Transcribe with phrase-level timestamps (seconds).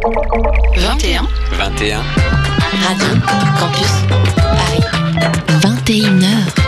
[0.00, 1.26] 21.
[1.58, 2.02] 21.
[2.82, 3.08] Radio
[3.58, 4.04] Campus
[4.38, 4.84] Paris.
[5.60, 6.67] 21h.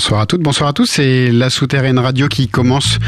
[0.00, 0.86] Bonsoir à toutes, bonsoir à tous.
[0.86, 2.98] C'est la souterraine radio qui commence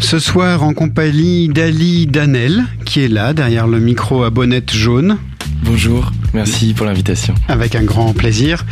[0.00, 5.18] ce soir en compagnie d'Ali Danel, qui est là derrière le micro à bonnette jaune.
[5.62, 7.36] Bonjour, merci pour l'invitation.
[7.46, 8.66] Avec un grand plaisir.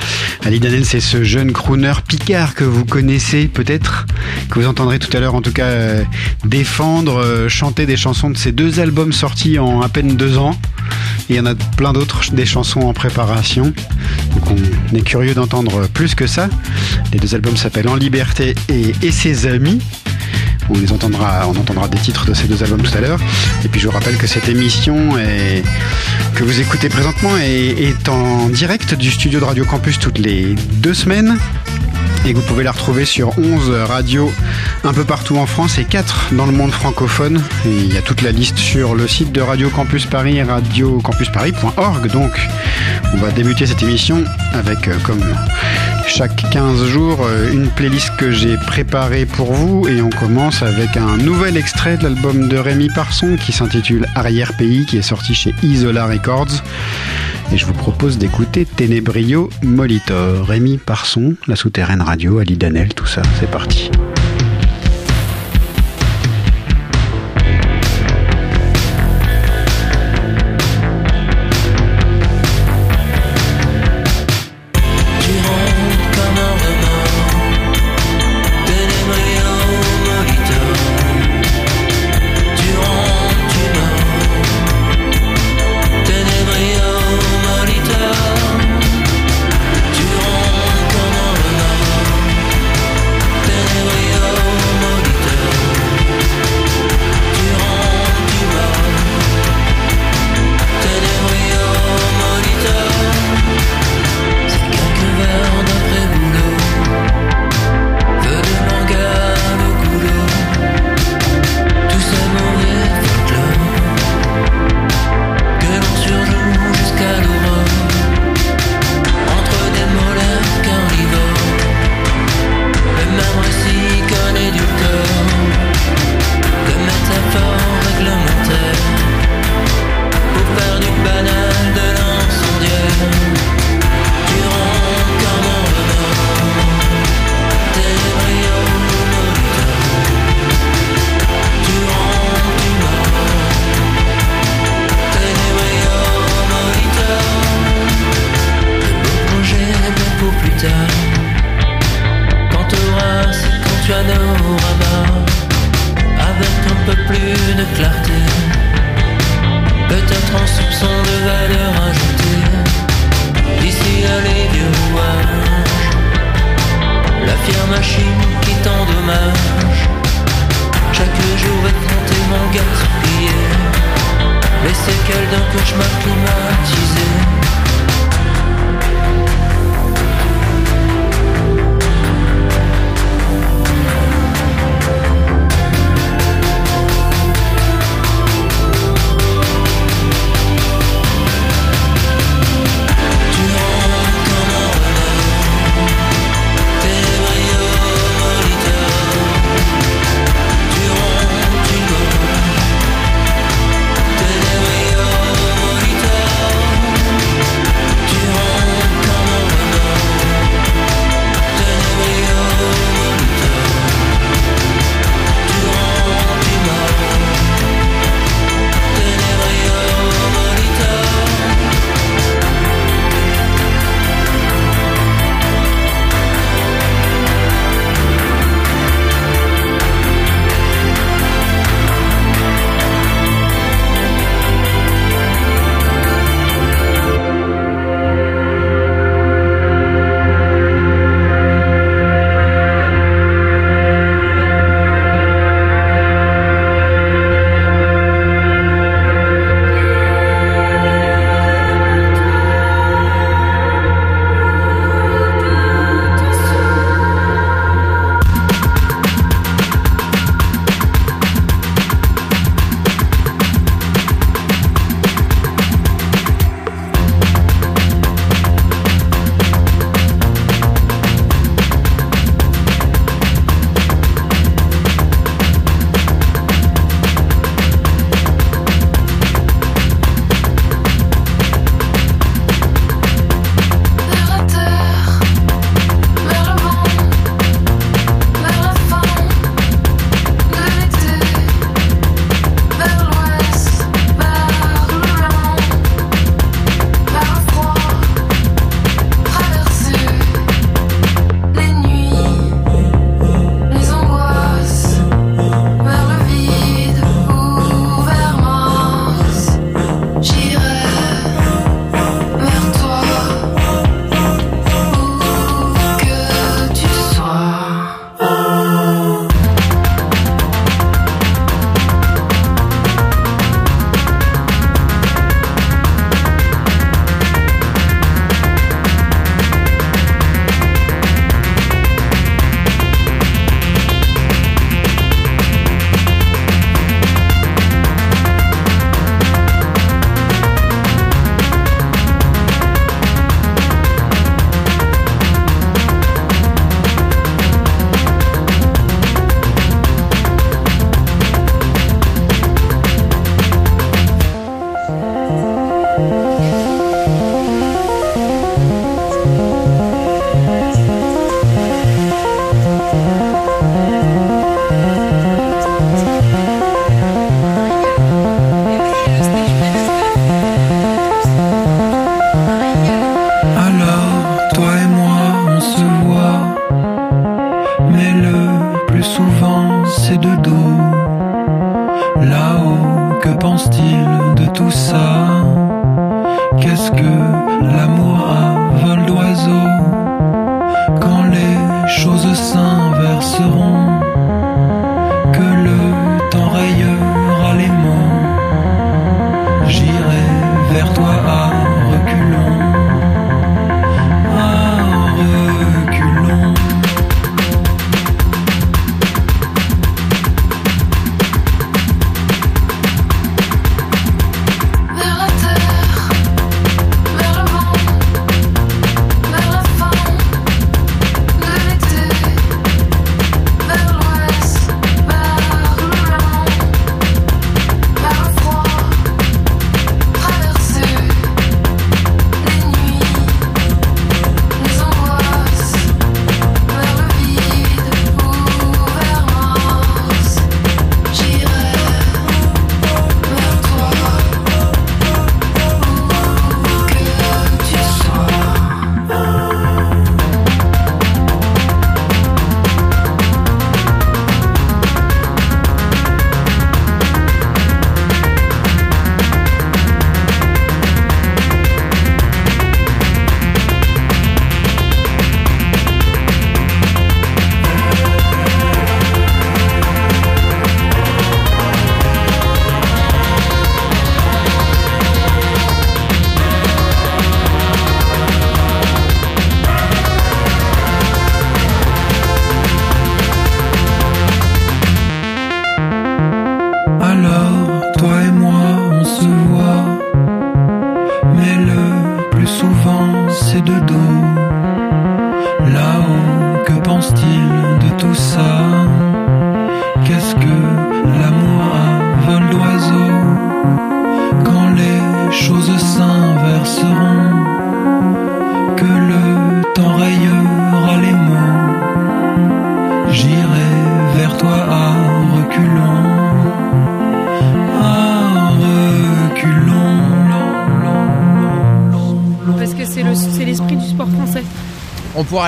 [0.45, 4.05] Ali Danel, c'est ce jeune crooner picard que vous connaissez peut-être,
[4.50, 6.03] que vous entendrez tout à l'heure en tout cas euh,
[6.44, 10.56] défendre, euh, chanter des chansons de ses deux albums sortis en à peine deux ans.
[11.31, 13.73] Il y en a plein d'autres, des chansons en préparation.
[14.34, 16.48] Donc on est curieux d'entendre plus que ça.
[17.12, 19.81] Les deux albums s'appellent En Liberté et, et ses amis.
[20.69, 23.20] On les entendra, on entendra des titres de ces deux albums tout à l'heure.
[23.64, 24.97] Et puis je vous rappelle que cette émission
[26.34, 30.94] que vous écoutez présentement est en direct du studio de Radio Campus toutes les deux
[30.94, 31.39] semaines
[32.26, 34.32] et vous pouvez la retrouver sur 11 radios
[34.84, 37.42] un peu partout en France et 4 dans le monde francophone.
[37.64, 42.10] Il y a toute la liste sur le site de Radio Campus Paris, radiocampusparis.org.
[42.10, 42.32] Donc,
[43.14, 45.22] on va débuter cette émission avec, euh, comme
[46.06, 49.88] chaque 15 jours, euh, une playlist que j'ai préparée pour vous.
[49.88, 54.86] Et on commence avec un nouvel extrait de l'album de Rémi Parson qui s'intitule Arrière-Pays,
[54.86, 56.62] qui est sorti chez Isola Records.
[57.53, 63.06] Et je vous propose d'écouter Ténébrio Molitor, Rémi Parson, La Souterraine Radio, Ali Danel, tout
[63.06, 63.23] ça.
[63.41, 63.91] C'est parti.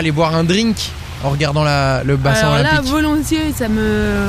[0.02, 0.76] Aller boire un drink
[1.24, 2.90] en regardant la- le bassin Alors là, olympique.
[2.90, 4.26] volontiers, ça me.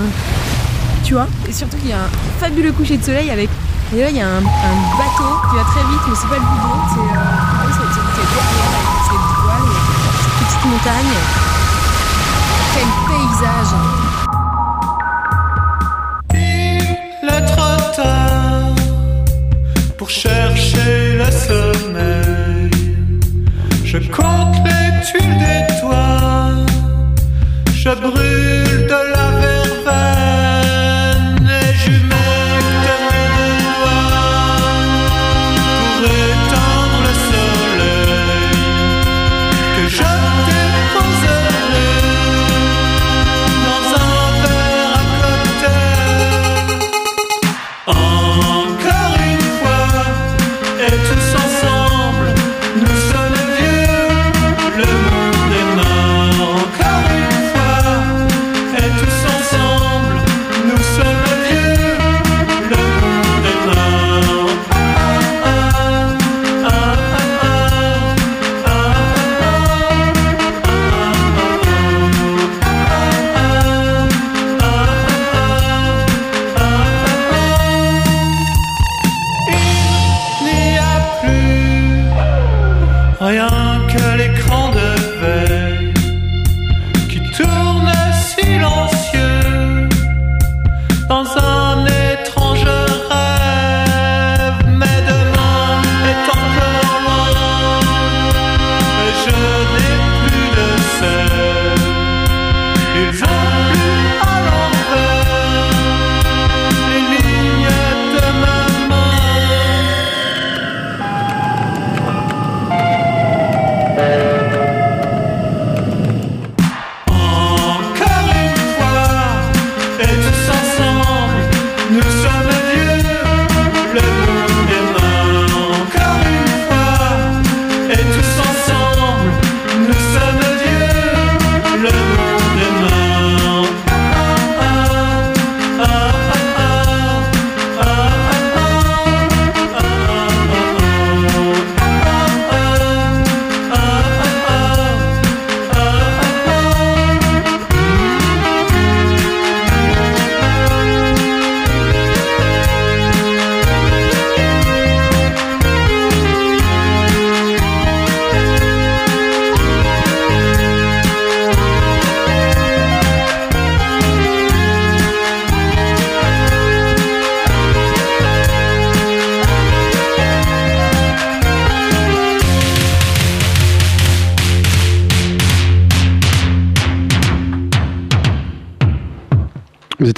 [1.04, 3.50] Tu vois Et surtout qu'il y a un fabuleux coucher de soleil avec.
[3.96, 6.36] Et là, il y a un, un bateau qui va très vite, mais c'est pas
[6.36, 6.78] le beau.
[6.94, 7.14] C'est euh,
[7.74, 7.94] c'est-
[9.06, 11.18] ces petites montagnes.
[12.74, 13.74] Quel paysage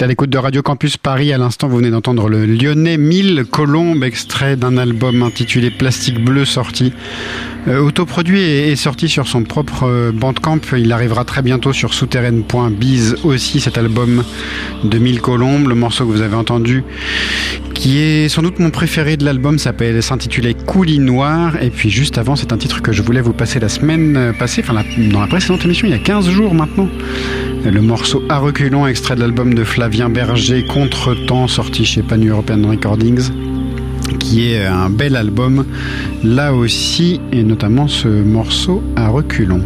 [0.06, 1.34] à l'écoute de Radio Campus Paris.
[1.34, 6.46] À l'instant, vous venez d'entendre le Lyonnais 1000 Colombes, extrait d'un album intitulé Plastique Bleu,
[6.46, 6.94] sorti
[7.68, 10.60] euh, autoproduit et, sorti sur son propre euh, Bandcamp.
[10.78, 14.24] Il arrivera très bientôt sur souterraine.biz aussi, cet album
[14.84, 15.68] de 1000 Colombes.
[15.70, 16.84] Le morceau que vous avez entendu,
[17.74, 21.64] qui est sans doute mon préféré de l'album, s'intitulait Coulis Noir.
[21.64, 24.62] Et puis juste avant, c'est un titre que je voulais vous passer la semaine passée,
[24.64, 26.90] enfin dans la précédente émission, il y a 15 jours maintenant.
[27.72, 32.62] Le morceau À reculons, extrait de l'album de Flavien Berger, Contretemps, sorti chez Pan European
[32.70, 33.32] Recordings,
[34.20, 35.66] qui est un bel album,
[36.24, 39.64] là aussi, et notamment ce morceau À reculons.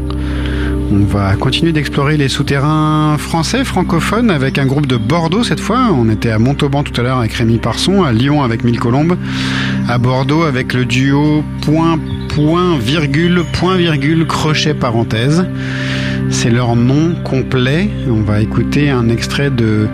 [0.92, 5.90] On va continuer d'explorer les souterrains français, francophones, avec un groupe de Bordeaux cette fois.
[5.92, 9.18] On était à Montauban tout à l'heure avec Rémi Parson, à Lyon avec Mille Colombes,
[9.90, 15.46] à Bordeaux avec le duo point, point, virgule, point, virgule, crochet, parenthèse.
[16.32, 17.90] C'est leur nom complet.
[18.08, 19.88] On va écouter un extrait de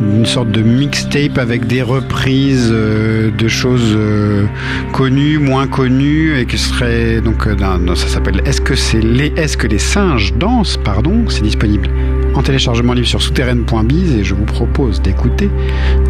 [0.00, 4.46] une sorte de mixtape avec des reprises euh, de choses euh,
[4.92, 7.56] connues, moins connues, et qui serait donc euh,
[7.94, 10.78] ça s'appelle Est-ce que c'est les Est-ce que les singes dansent?
[10.78, 11.88] Pardon, c'est disponible
[12.34, 15.50] en téléchargement libre sur souterraine.biz et je vous propose d'écouter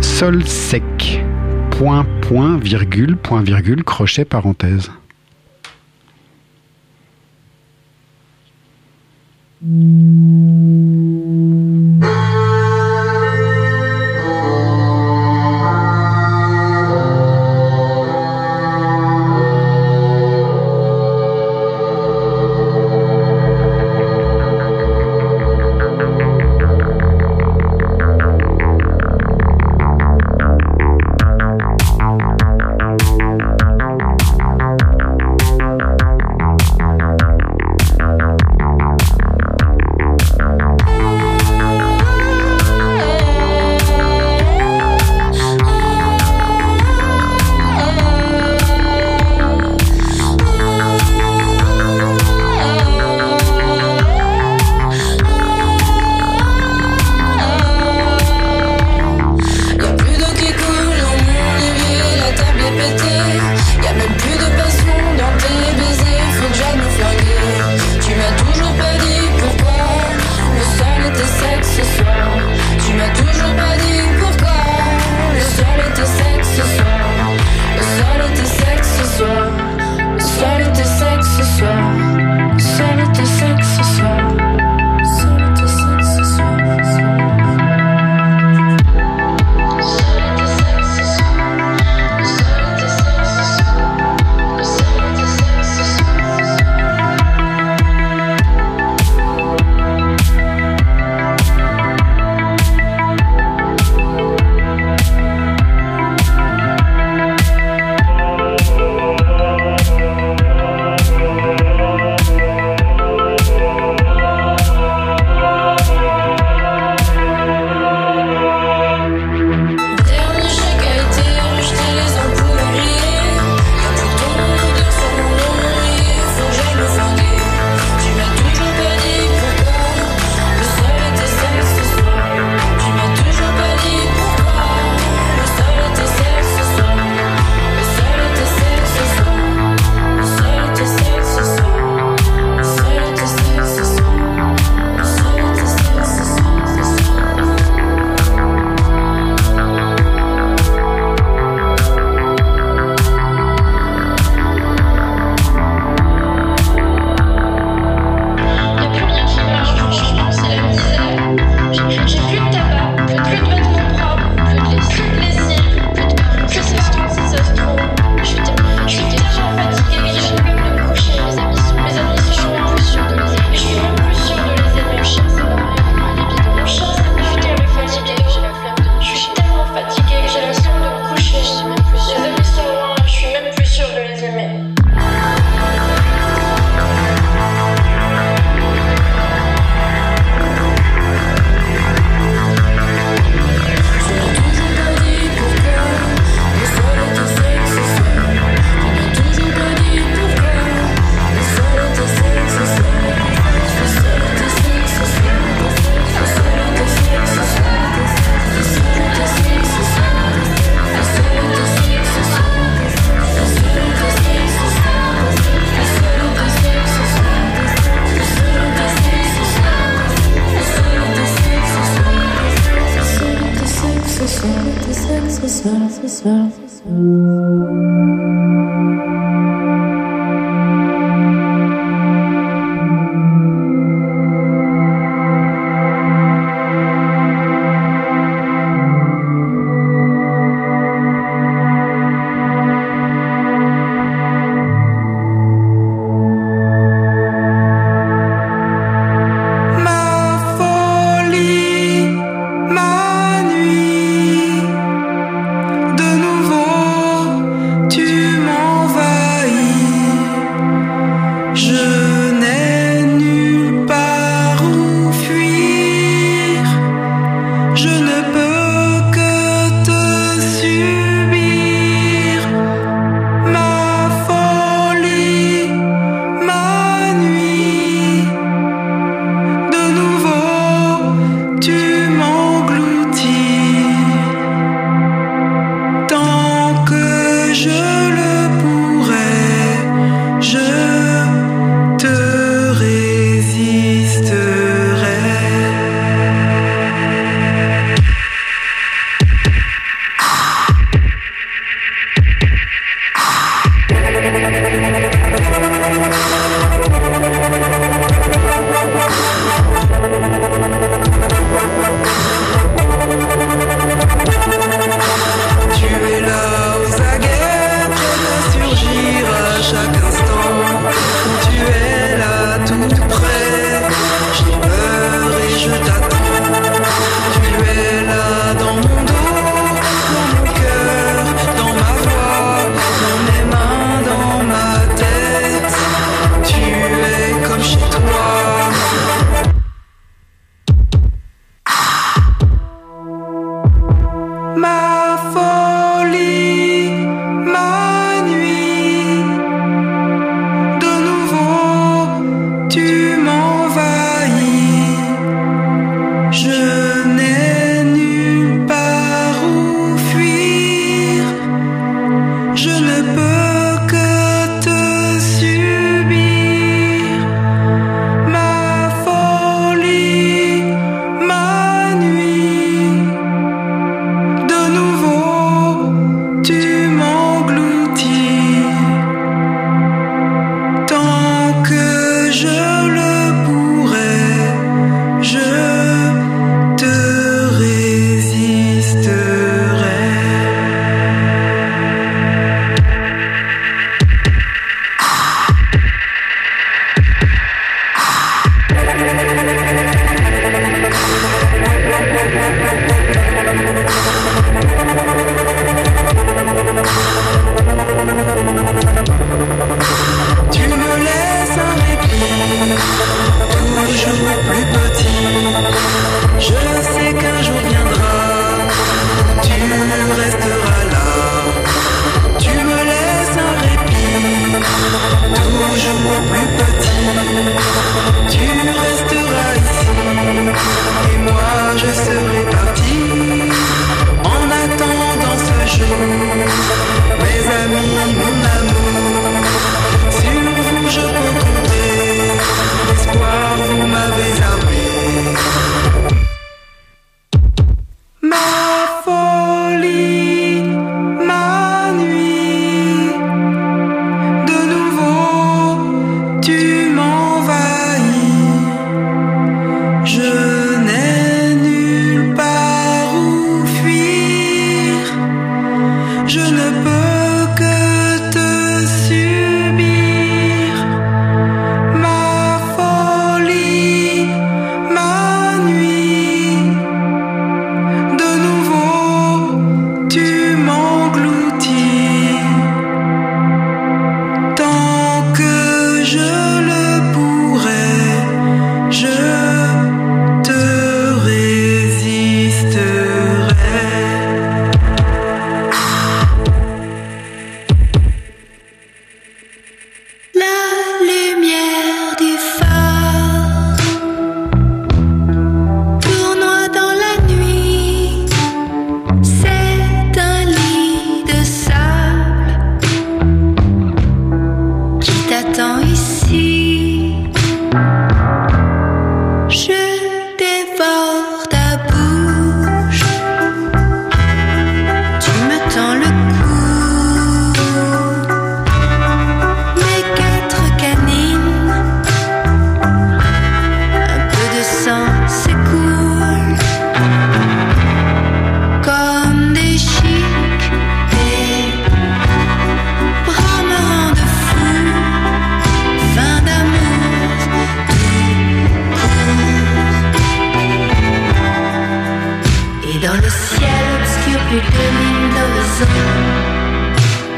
[0.00, 1.24] Sol sec.
[1.70, 4.90] Point, point, virgule, point, virgule, crochet, parenthèse.
[9.66, 10.55] Mm-hmm.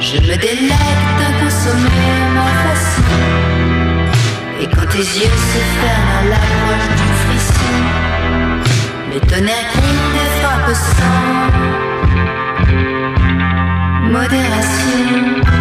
[0.00, 3.18] Je me délecte de consommer ma façon.
[4.60, 7.76] Et quand tes yeux se ferment à l'approche du frisson,
[9.12, 11.28] les tonnerres ont des frappes sans
[14.12, 15.57] modération.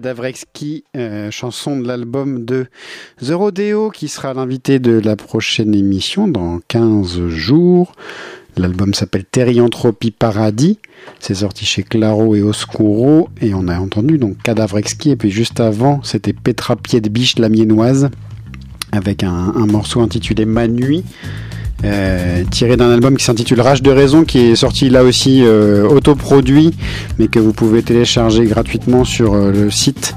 [0.00, 2.68] Cadavrexki, euh, chanson de l'album de
[3.22, 7.92] The Rodeo, qui sera l'invité de la prochaine émission dans 15 jours.
[8.56, 10.78] L'album s'appelle Terrianthropie Paradis.
[11.18, 13.28] C'est sorti chez Claro et Oscuro.
[13.42, 15.10] Et on a entendu donc Cadavrexki.
[15.10, 18.08] Et puis juste avant, c'était Petra Pied de Biche, la miennoise,
[18.92, 21.04] avec un, un morceau intitulé Ma nuit.
[21.84, 25.88] Euh, tiré d'un album qui s'intitule Rage de raison, qui est sorti là aussi euh,
[25.88, 26.72] autoproduit,
[27.18, 30.14] mais que vous pouvez télécharger gratuitement sur euh, le site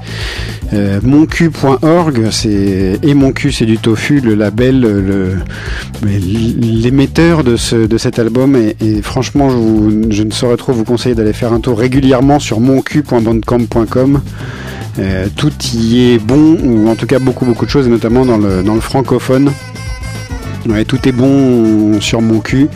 [1.02, 2.30] moncu.org.
[2.44, 5.40] Et moncu, c'est du tofu, le label,
[6.02, 7.54] l'émetteur de
[7.86, 8.56] de cet album.
[8.56, 9.50] Et, franchement,
[10.10, 14.20] je, ne saurais trop vous conseiller d'aller faire un tour régulièrement sur moncu.bandcamp.com.
[15.36, 18.38] Tout y est bon, ou en tout cas beaucoup beaucoup de choses, et notamment dans
[18.38, 19.52] le, dans le francophone.
[20.86, 22.68] Tout est bon sur mon cul.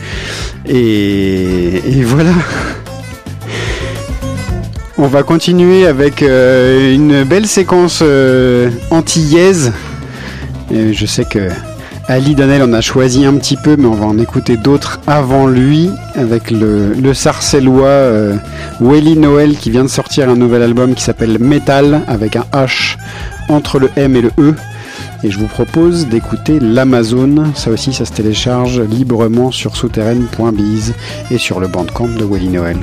[0.67, 2.31] Et, voilà.
[4.97, 9.71] On va continuer avec euh, une belle séquence euh, antillaise.
[10.71, 11.49] Je sais que
[12.09, 15.45] Ali Danel en a choisi un petit peu, mais on va en écouter d'autres avant
[15.45, 18.35] lui, avec le, le sarcellois euh,
[18.81, 22.97] Welly Noël qui vient de sortir un nouvel album qui s'appelle Metal, avec un H
[23.47, 24.55] entre le M et le E.
[25.23, 27.51] Et je vous propose d'écouter l'Amazon.
[27.55, 30.93] Ça aussi, ça se télécharge librement sur souterraine.biz
[31.31, 32.77] et sur le bandcamp de Wally Noël.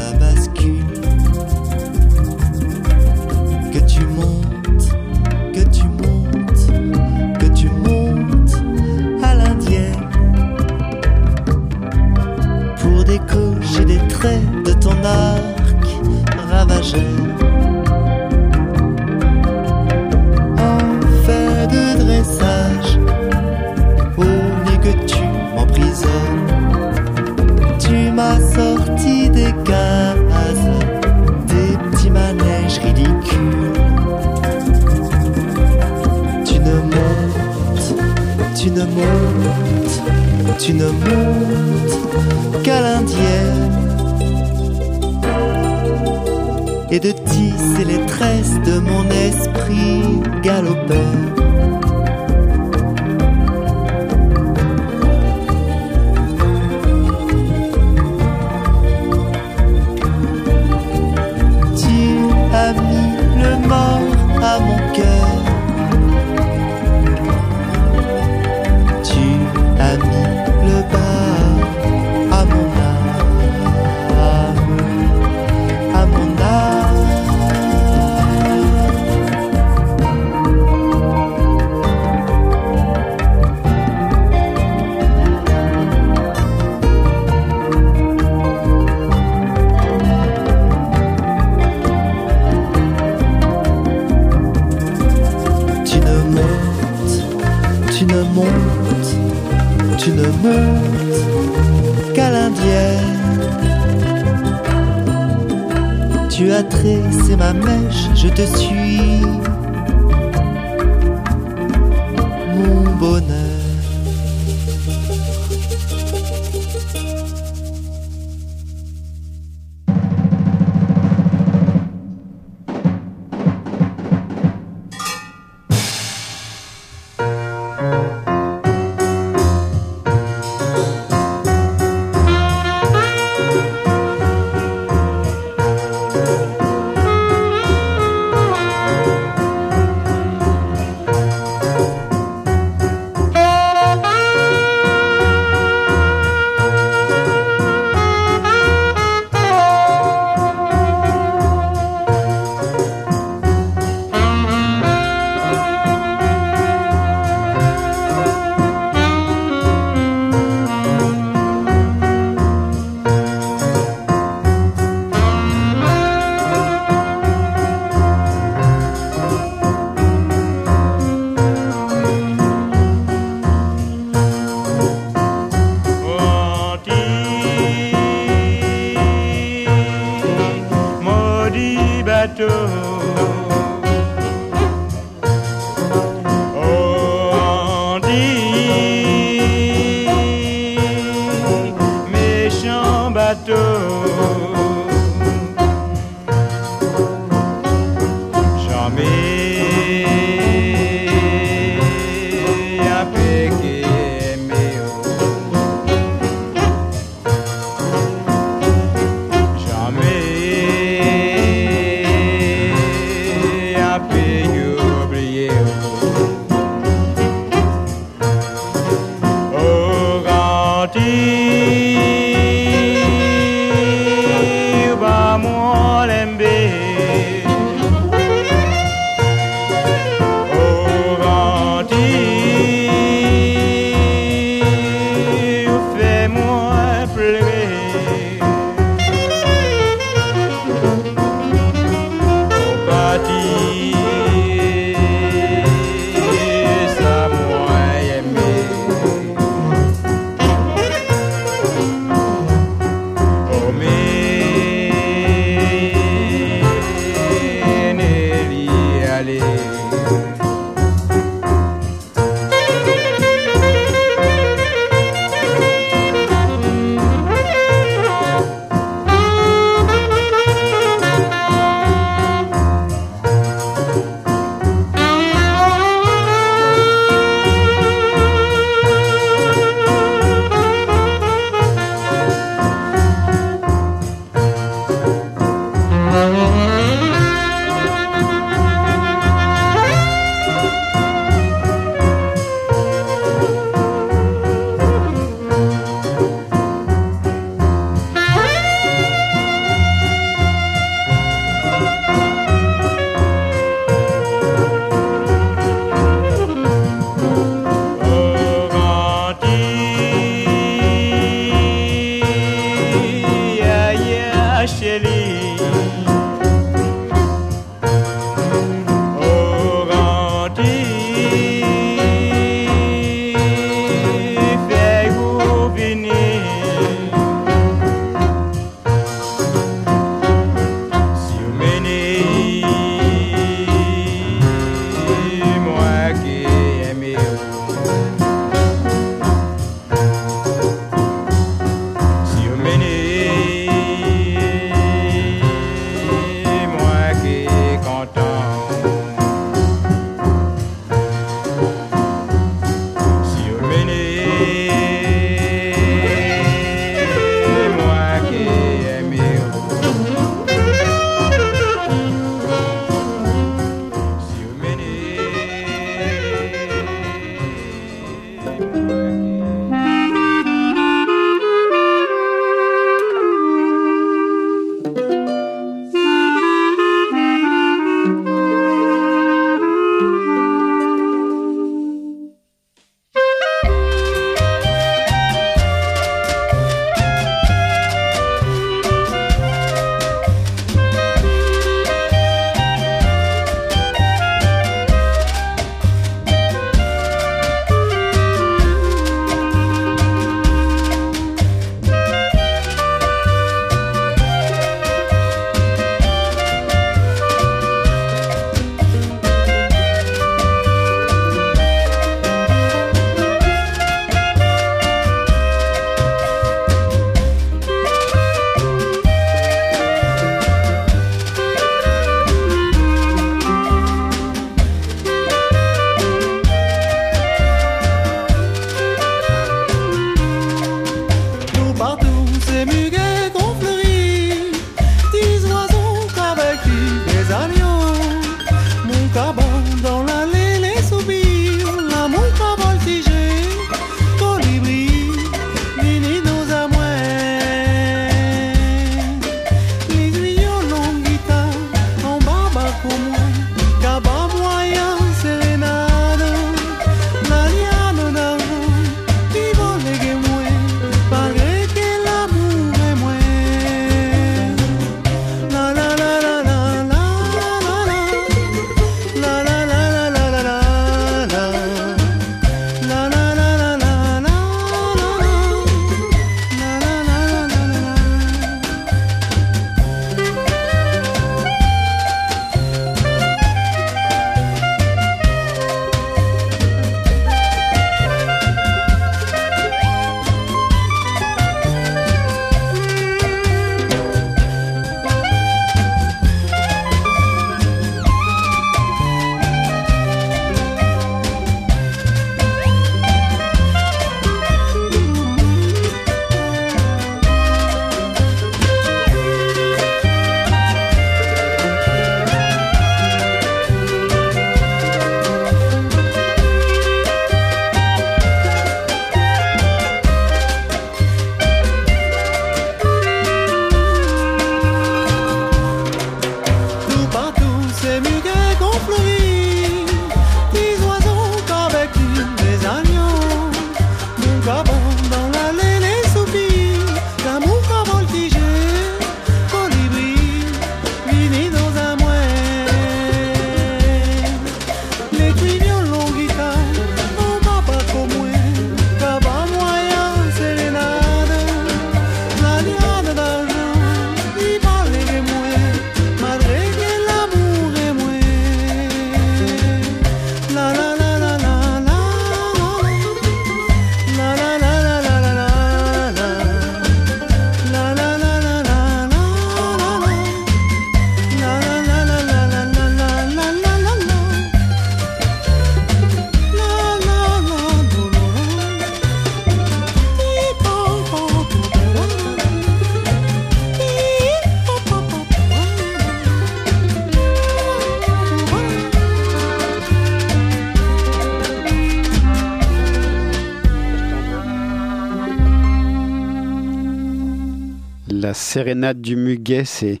[598.56, 599.66] Sérénade du Muguet.
[599.66, 600.00] C'est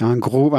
[0.00, 0.16] un,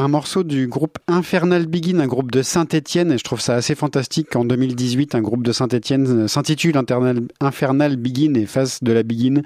[0.07, 3.11] morceau du groupe Infernal Begin, un groupe de Saint-Étienne.
[3.11, 7.95] Et je trouve ça assez fantastique qu'en 2018, un groupe de Saint-Étienne s'intitule Internal- Infernal
[7.97, 9.43] Begin et fasse de la Begin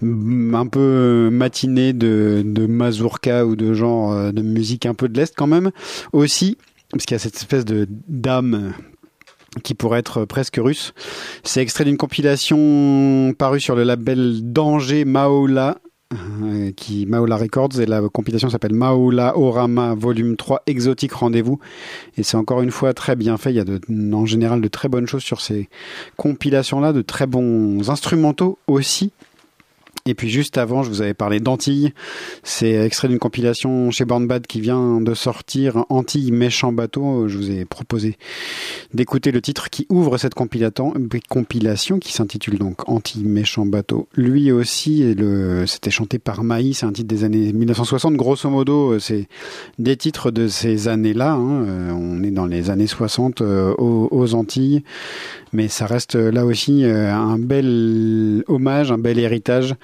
[0.00, 5.10] mm, un peu matinée de, de mazurka ou de genre euh, de musique un peu
[5.10, 5.72] de l'Est quand même.
[6.14, 6.56] Aussi,
[6.90, 8.72] parce qu'il y a cette espèce de dame
[9.62, 10.94] qui pourrait être presque russe.
[11.42, 15.83] C'est extrait d'une compilation parue sur le label Danger Maola, euh,
[16.76, 21.58] qui Maola Records, et la compilation s'appelle Maola Orama Volume 3 Exotique Rendez-vous.
[22.16, 23.52] Et c'est encore une fois très bien fait.
[23.52, 25.68] Il y a en général de très bonnes choses sur ces
[26.16, 29.12] compilations-là, de très bons instrumentaux aussi.
[30.06, 31.94] Et puis juste avant, je vous avais parlé d'Antilles.
[32.42, 37.26] C'est extrait d'une compilation chez Born Bad qui vient de sortir Antilles méchant bateau.
[37.26, 38.18] Je vous ai proposé
[38.92, 44.06] d'écouter le titre qui ouvre cette compilation, qui s'intitule donc Anti méchant bateau.
[44.14, 45.16] Lui aussi,
[45.66, 48.14] c'était chanté par Maïs, c'est un titre des années 1960.
[48.14, 49.26] Grosso modo, euh, c'est
[49.78, 51.32] des titres de ces années-là.
[51.32, 51.64] hein.
[51.66, 54.82] Euh, On est dans les années 60 euh, aux, Antilles,
[55.54, 59.74] mais ça reste là aussi un bel hommage, un bel héritage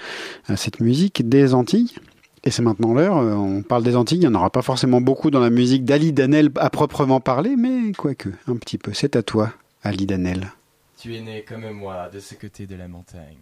[0.57, 1.95] cette musique des Antilles.
[2.43, 5.01] Et c'est maintenant l'heure, euh, on parle des Antilles, il n'y en aura pas forcément
[5.03, 8.95] beaucoup dans la musique d'Ali Danel à proprement parler, mais quoique, un petit peu.
[8.95, 9.53] C'est à toi,
[9.83, 10.51] Ali Danel.
[10.97, 13.39] Tu es né comme moi de ce côté de la montagne.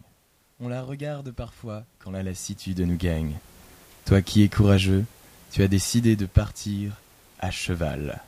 [0.60, 3.34] On la regarde parfois quand la lassitude nous gagne.
[4.04, 5.04] Toi qui es courageux,
[5.52, 6.92] tu as décidé de partir
[7.38, 8.20] à cheval.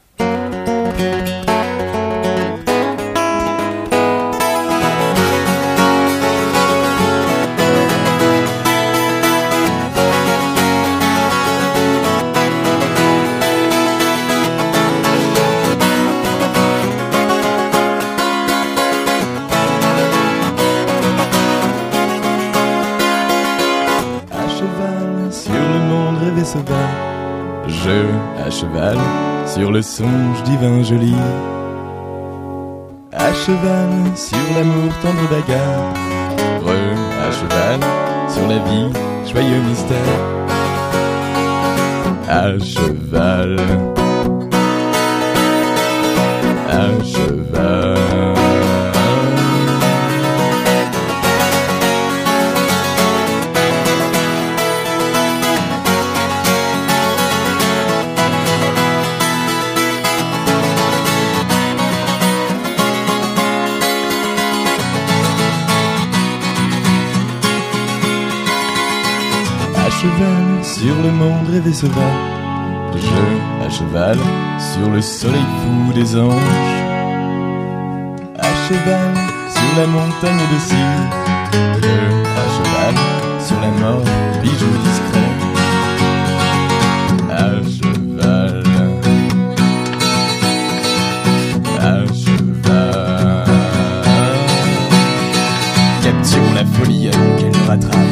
[26.53, 27.89] Sauvage,
[28.45, 28.99] à cheval
[29.47, 31.15] sur le songe divin joli.
[33.13, 35.95] À cheval sur l'amour tendre bagarre,
[37.25, 37.81] à cheval
[38.29, 38.91] sur la vie,
[39.31, 40.19] joyeux mystère.
[42.29, 43.57] À cheval,
[46.69, 48.40] à cheval.
[70.81, 71.95] Sur le monde rêvé sauvage,
[73.63, 74.19] à cheval
[74.59, 76.33] sur le soleil fou des anges,
[78.39, 79.15] à cheval
[79.55, 81.05] sur la montagne de cire,
[82.41, 82.95] à cheval
[83.47, 84.05] sur la mort,
[84.43, 85.31] bijou discret,
[87.31, 88.65] à cheval,
[91.79, 93.45] à cheval.
[96.03, 98.10] Capturons la folie avant qu'elle rattrape.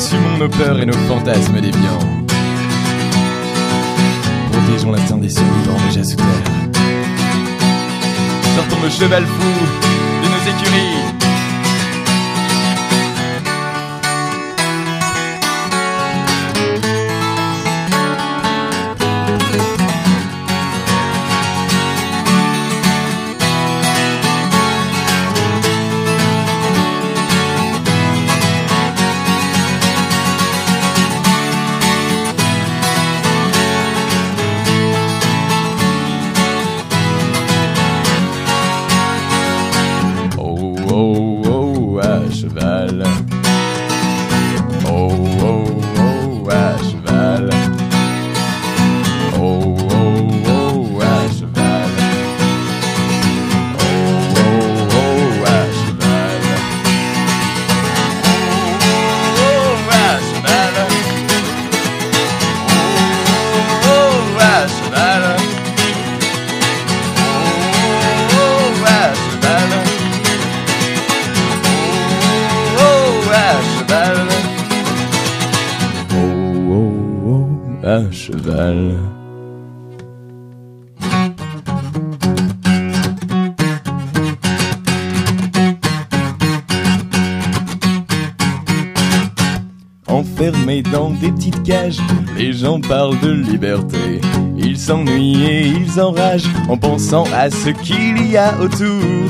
[0.00, 1.98] Assumons nos peurs et nos fantasmes déviants.
[4.52, 6.26] Protégeons l'instinct des survivants déjà sous terre.
[8.54, 9.66] Sortons le cheval fou
[10.22, 11.17] de nos écuries.
[92.58, 94.20] Gens parlent de liberté.
[94.56, 99.28] Ils s'ennuient et ils enragent en pensant à ce qu'il y a autour.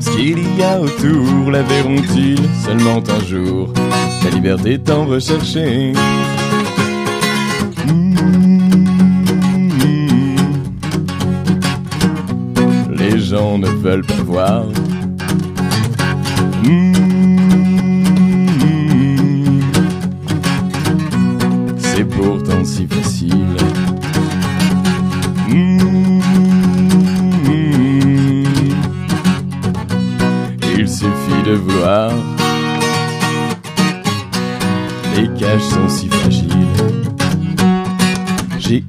[0.00, 3.72] Ce qu'il y a autour, la verront-ils seulement un jour
[4.24, 5.92] la liberté tant recherchée.
[12.90, 14.64] Les gens ne veulent pas voir.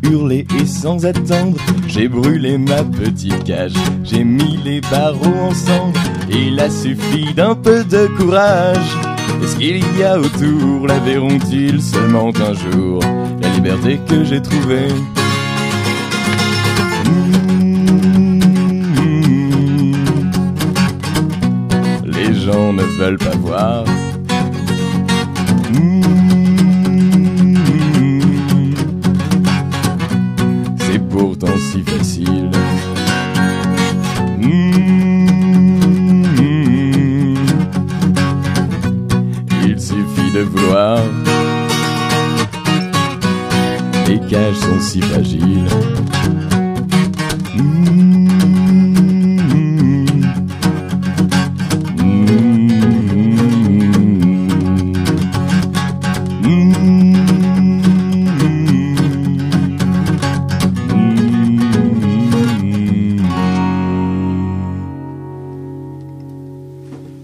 [0.03, 3.73] J'ai hurlé et sans attendre, j'ai brûlé ma petite cage.
[4.03, 5.97] J'ai mis les barreaux ensemble,
[6.29, 8.97] il a suffi d'un peu de courage.
[9.43, 12.99] Et ce qu'il y a autour, la verront-ils seulement un jour
[13.41, 14.87] La liberté que j'ai trouvée?
[22.05, 23.85] Les gens ne veulent pas voir.
[44.07, 45.65] Les cages sont si fragiles.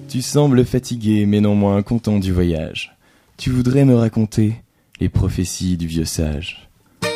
[0.10, 2.96] Tu sembles fatigué mais non moins content du voyage.
[3.42, 4.54] Tu voudrais me raconter
[5.00, 6.70] les prophéties du vieux sage.
[7.02, 7.10] La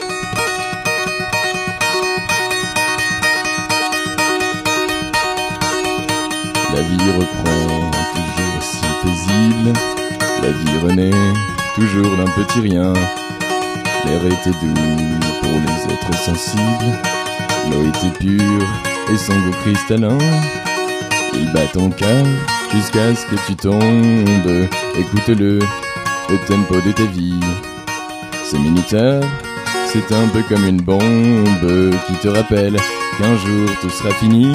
[6.81, 9.73] vie reprend toujours si paisible.
[10.41, 11.11] La vie renaît
[11.75, 12.91] toujours d'un petit rien.
[14.05, 14.73] L'air était doux
[15.43, 16.91] pour les êtres sensibles.
[17.69, 18.67] L'eau était pure
[19.13, 20.17] et son goût cristallin.
[21.35, 22.25] Il bat ton cœur
[22.73, 24.67] jusqu'à ce que tu tombes.
[24.97, 25.59] Écoute-le,
[26.29, 27.39] le tempo de ta vie.
[28.49, 29.23] Ce minuteur,
[29.87, 32.77] c'est un peu comme une bombe qui te rappelle
[33.17, 34.51] qu'un jour tout sera fini.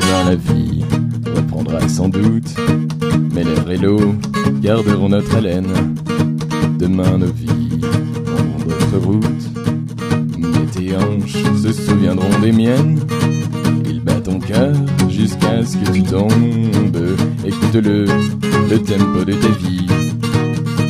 [0.00, 0.84] Demain la vie
[1.34, 2.54] reprendra sans doute,
[3.34, 4.14] mais l'air et l'eau
[4.60, 5.96] garderont notre haleine.
[6.82, 9.50] Demain nos vies prendront d'autres routes,
[10.36, 12.98] mais tes hanches se souviendront des miennes.
[13.88, 14.74] Il bat ton cœur
[15.08, 17.06] jusqu'à ce que tu tombes.
[17.46, 18.06] Écoute-le,
[18.68, 19.86] le tempo de ta vie.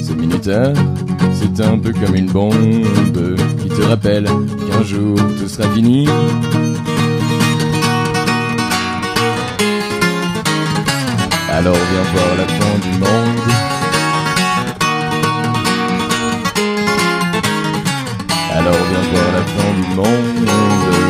[0.03, 0.72] Ce minuteur,
[1.34, 2.86] c'est un peu comme une bombe
[3.62, 6.09] qui te rappelle qu'un jour tout sera fini.
[11.51, 13.51] Alors viens voir la fin du monde.
[18.62, 21.01] Alors viens voir la fin du monde.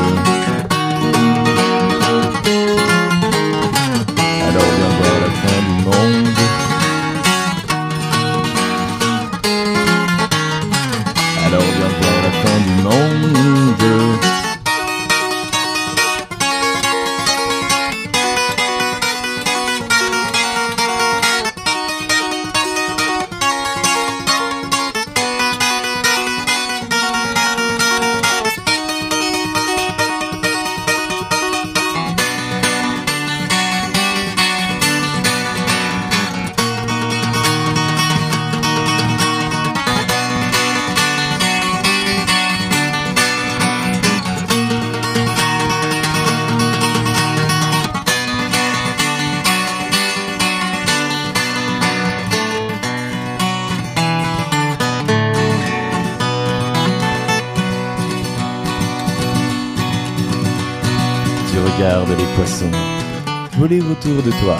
[64.40, 64.58] Toi.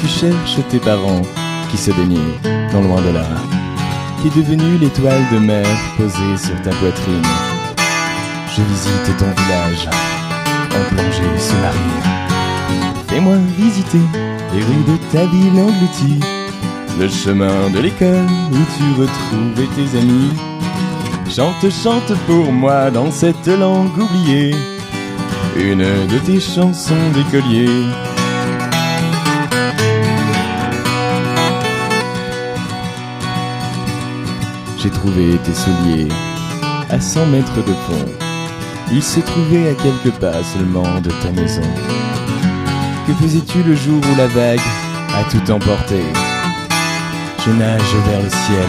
[0.00, 1.22] Tu cherches tes parents
[1.70, 2.34] qui se baignaient
[2.72, 3.26] non loin de là.
[4.20, 5.66] Qui est devenu l'étoile de mer
[5.96, 7.22] posée sur ta poitrine.
[8.56, 9.88] Je visite ton village
[10.76, 12.02] en plongée sous-marine.
[13.08, 14.06] Fais-moi visiter
[14.52, 16.20] les rues de ta ville engloutie.
[16.98, 20.32] Le chemin de l'école où tu retrouvais tes amis.
[21.30, 24.54] Chante, chante pour moi dans cette langue oubliée
[25.60, 27.68] une de tes chansons d'écolier.
[34.80, 36.08] J'ai trouvé tes souliers
[36.90, 38.12] à 100 mètres de pont.
[38.92, 41.68] Il se trouvait à quelques pas seulement de ta maison.
[43.06, 44.60] Que faisais-tu le jour où la vague
[45.14, 46.00] a tout emporté?
[47.44, 48.68] Je nage vers le ciel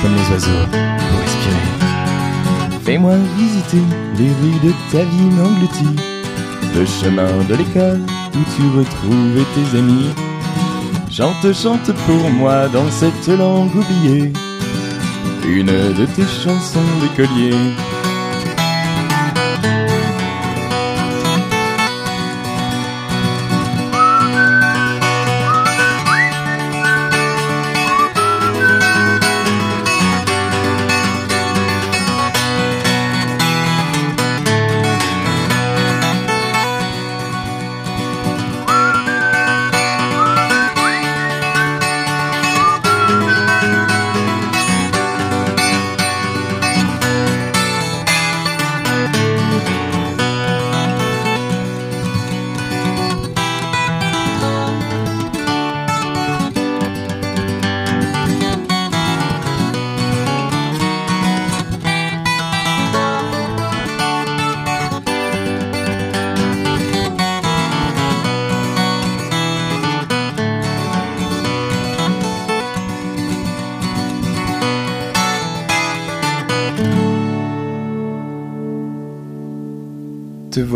[0.00, 2.80] comme les oiseaux pour respirer.
[2.84, 3.82] Fais-moi visiter
[4.16, 5.96] les rues de ta ville engloutie,
[6.74, 8.00] le chemin de l'école
[8.34, 10.10] où tu retrouvais tes amis.
[11.10, 14.32] Chante, chante pour moi dans cette langue oubliée,
[15.48, 17.52] une de tes chansons d'écolier.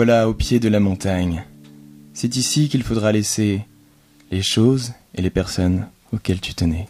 [0.04, 1.44] Voilà au pied de la montagne.
[2.12, 3.60] C'est ici qu'il faudra laisser
[4.32, 6.88] les choses et les personnes auxquelles tu tenais.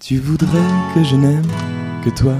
[0.00, 1.50] Tu voudrais que je n'aime
[2.04, 2.34] que toi,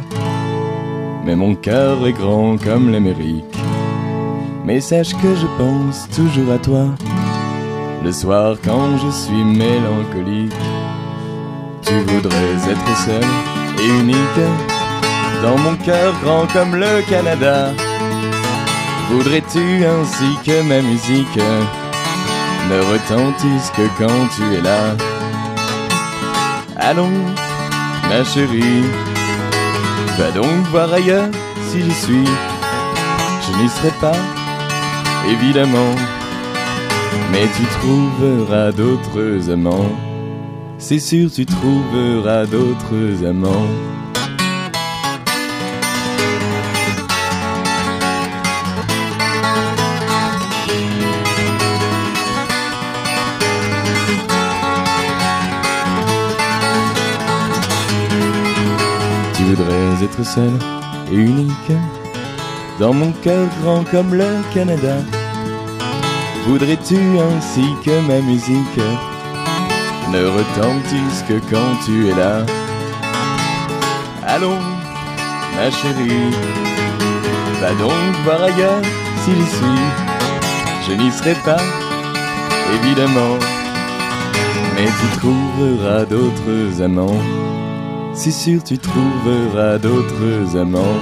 [1.24, 3.56] mais mon cœur est grand comme l'Amérique.
[4.66, 6.94] Mais sache que je pense toujours à toi,
[8.04, 10.52] le soir quand je suis mélancolique.
[11.86, 13.28] Tu voudrais être seul
[13.82, 14.42] et unique,
[15.42, 17.72] dans mon cœur grand comme le Canada.
[19.10, 21.38] Voudrais-tu ainsi que ma musique
[22.70, 24.96] ne retentisse que quand tu es là?
[26.76, 27.10] Allons,
[28.08, 28.82] ma chérie,
[30.18, 31.28] va donc voir ailleurs
[31.70, 32.24] si j'y suis.
[33.46, 34.16] Je n'y serai pas,
[35.30, 35.94] évidemment,
[37.30, 39.92] mais tu trouveras d'autres amants.
[40.78, 43.68] C'est sûr, tu trouveras d'autres amants.
[60.04, 60.52] Voudrais être seul
[61.12, 61.72] et unique
[62.78, 64.96] dans mon cœur grand comme le Canada.
[66.46, 68.80] Voudrais-tu ainsi que ma musique
[70.12, 72.44] ne retentisse que quand tu es là?
[74.26, 74.58] Allons,
[75.56, 76.32] ma chérie,
[77.60, 77.92] va donc
[78.24, 78.82] voir ailleurs
[79.24, 79.84] si j'y suis.
[80.88, 81.62] Je n'y serai pas,
[82.74, 83.38] évidemment,
[84.76, 87.22] mais tu trouveras d'autres amants.
[88.16, 91.00] C'est sûr, tu trouveras d'autres amants.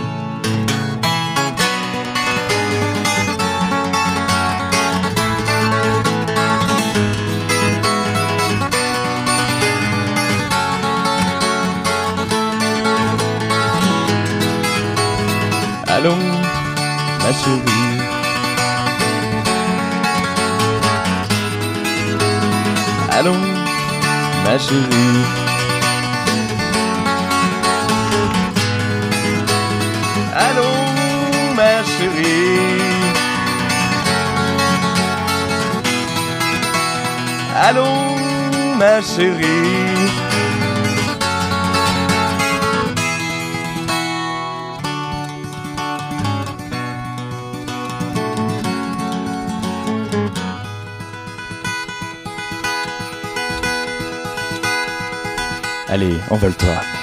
[15.86, 16.16] Allons,
[17.22, 17.60] ma chérie.
[23.10, 23.36] Allons,
[24.44, 25.11] ma chérie.
[37.72, 39.46] Allons, ma chérie.
[55.88, 57.01] Allez, envole-toi.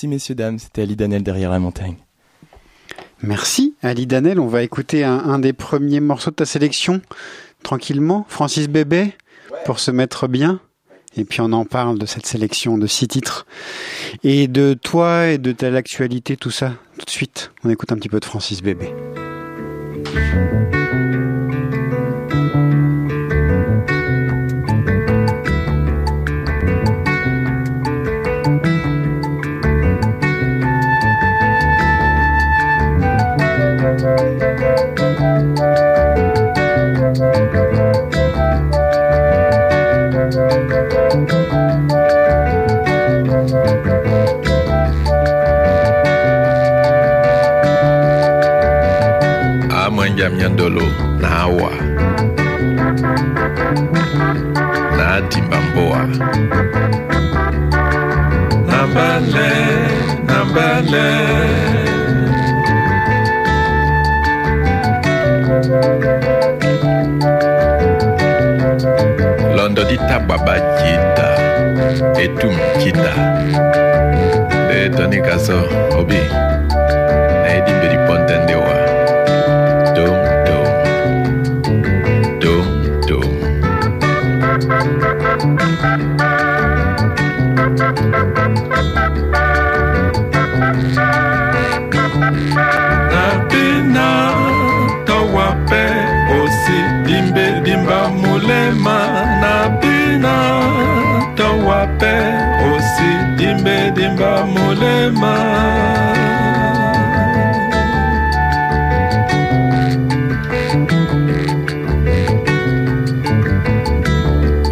[0.00, 1.96] Merci messieurs, dames, c'était Ali Danel derrière la montagne.
[3.20, 4.40] Merci Ali Danel.
[4.40, 7.02] On va écouter un, un des premiers morceaux de ta sélection
[7.62, 8.24] tranquillement.
[8.26, 9.12] Francis Bébé
[9.66, 10.58] pour se mettre bien.
[11.18, 13.44] Et puis on en parle de cette sélection de six titres.
[14.24, 17.52] Et de toi et de ta actualité, tout ça, tout de suite.
[17.62, 18.94] On écoute un petit peu de Francis Bébé.
[69.56, 71.28] londodi ta gbaba jita
[72.24, 73.12] etum jita
[74.68, 75.58] de toni kaso
[75.98, 76.22] obi.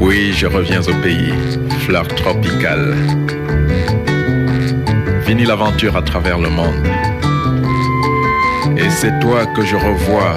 [0.00, 1.34] Oui, je reviens au pays,
[1.80, 2.94] fleur tropicale.
[5.26, 6.86] Fini l'aventure à travers le monde.
[8.76, 10.36] Et c'est toi que je revois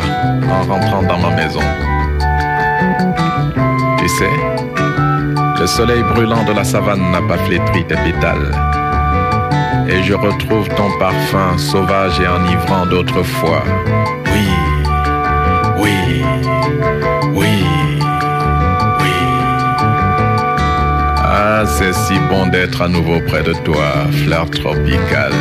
[0.50, 1.62] en rentrant dans ma maison.
[4.00, 4.51] Tu sais,
[5.62, 8.52] le soleil brûlant de la savane n'a pas flétri tes pétales.
[9.88, 13.64] Et je retrouve ton parfum sauvage et enivrant d'autrefois.
[14.34, 14.48] Oui,
[15.78, 16.24] oui,
[17.36, 17.64] oui,
[19.02, 19.18] oui.
[21.18, 25.32] Ah, c'est si bon d'être à nouveau près de toi, fleur tropicale.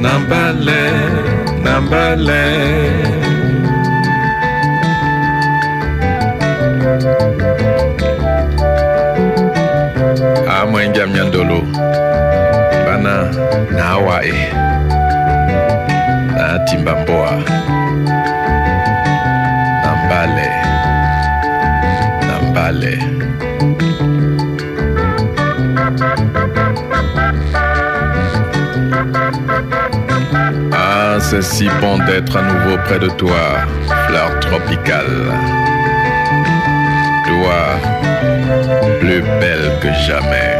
[0.00, 0.72] Nambale,
[1.64, 3.25] Nambale.
[10.86, 11.60] Amwenja myandolo
[12.86, 13.14] bana
[16.96, 17.32] mboa.
[19.82, 20.48] Nambale
[22.26, 22.98] nambale
[30.72, 33.66] Ah, c'est si bon d'être à nouveau près de toi,
[34.06, 35.32] fleur tropicale.
[39.06, 40.56] Plus belle que jamais.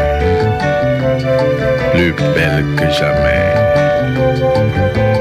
[1.92, 5.15] Plus belle que jamais.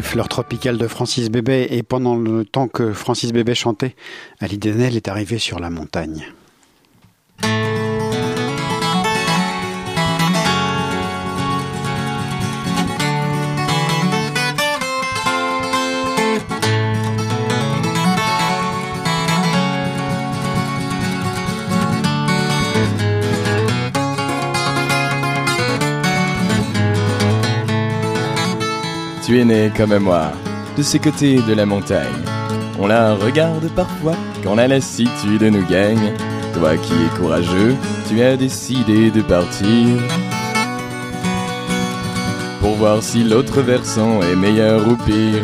[0.00, 1.66] Fleur tropicale de Francis Bébé.
[1.70, 3.94] Et pendant le temps que Francis Bébé chantait,
[4.40, 6.26] Ali Denel est arrivé sur la montagne.
[29.26, 30.30] Tu es né comme moi,
[30.76, 32.22] de ces côtés de la montagne.
[32.78, 34.14] On la regarde parfois
[34.44, 36.12] quand la lassitude nous gagne.
[36.54, 37.74] Toi qui es courageux,
[38.08, 39.98] tu as décidé de partir.
[42.60, 45.42] Pour voir si l'autre versant est meilleur ou pire.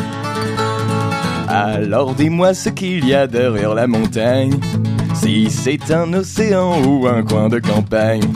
[1.49, 4.57] Alors dis-moi ce qu'il y a derrière la montagne.
[5.13, 8.31] Si c'est un océan ou un coin de campagne,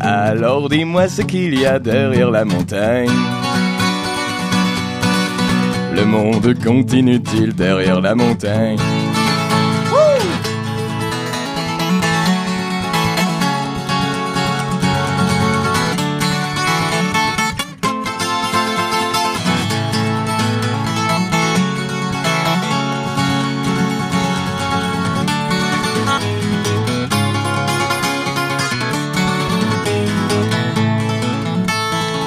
[0.00, 3.08] alors dis-moi ce qu'il y a derrière la montagne.
[5.94, 8.78] Le monde continue-t-il derrière la montagne?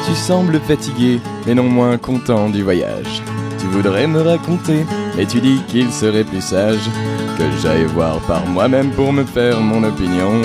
[0.05, 3.23] Tu sembles fatigué, mais non moins content du voyage.
[3.65, 4.85] Tu voudrais me raconter,
[5.17, 6.87] mais tu dis qu'il serait plus sage
[7.35, 10.39] que j'aille voir par moi-même pour me faire mon opinion.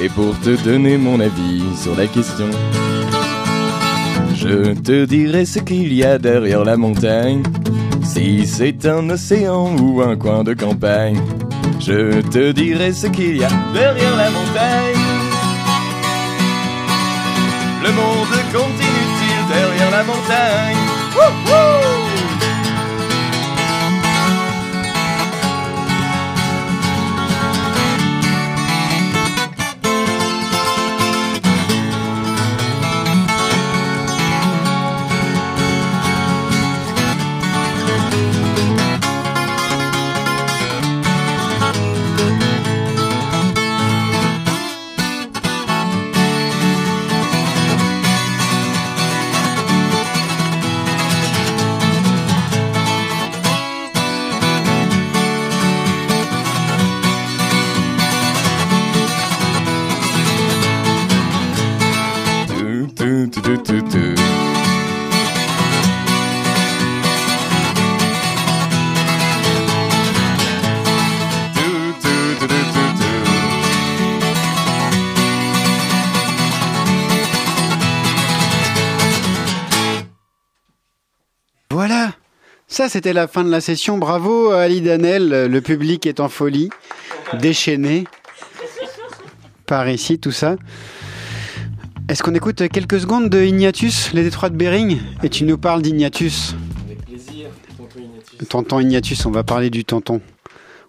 [0.00, 2.48] Et pour te donner mon avis sur la question,
[4.34, 7.42] je te dirai ce qu'il y a derrière la montagne.
[8.02, 11.20] Si c'est un océan ou un coin de campagne,
[11.78, 14.96] je te dirai ce qu'il y a derrière la montagne.
[17.84, 18.85] Le monde continue-t-il
[19.76, 22.05] derrière la montagne
[82.76, 83.96] Ça, c'était la fin de la session.
[83.96, 85.46] Bravo à Ali Danel.
[85.46, 86.68] Le public est en folie,
[87.40, 88.04] déchaîné.
[89.64, 90.56] Par ici, tout ça.
[92.10, 94.98] Est-ce qu'on écoute quelques secondes de Ignatius, les détroits de Bering?
[95.22, 96.54] Et tu nous parles d'Ignatius.
[96.84, 97.48] Avec plaisir,
[97.78, 98.48] tonton Ignatius.
[98.50, 100.20] Tonton Ignatius, on va parler du tonton.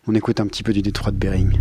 [0.08, 1.58] On écoute un petit peu du détroit de Bering.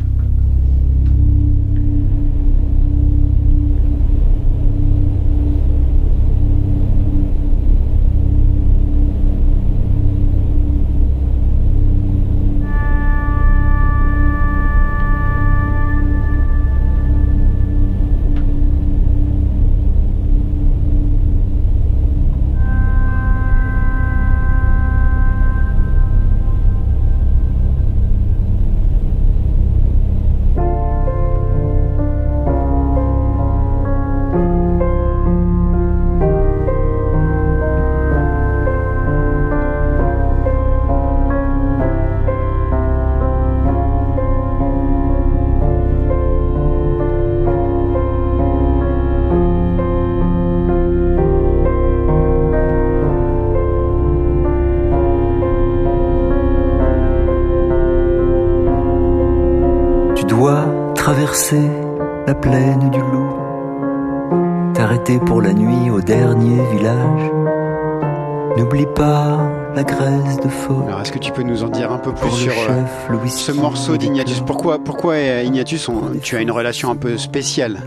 [73.29, 74.43] Ce morceau d'Ignatius.
[74.47, 77.81] Pourquoi, pourquoi euh, Ignatius, on- tu as une relation un peu spéciale?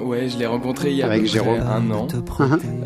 [0.00, 2.06] Ouais, je l'ai rencontré il y a Avec un an.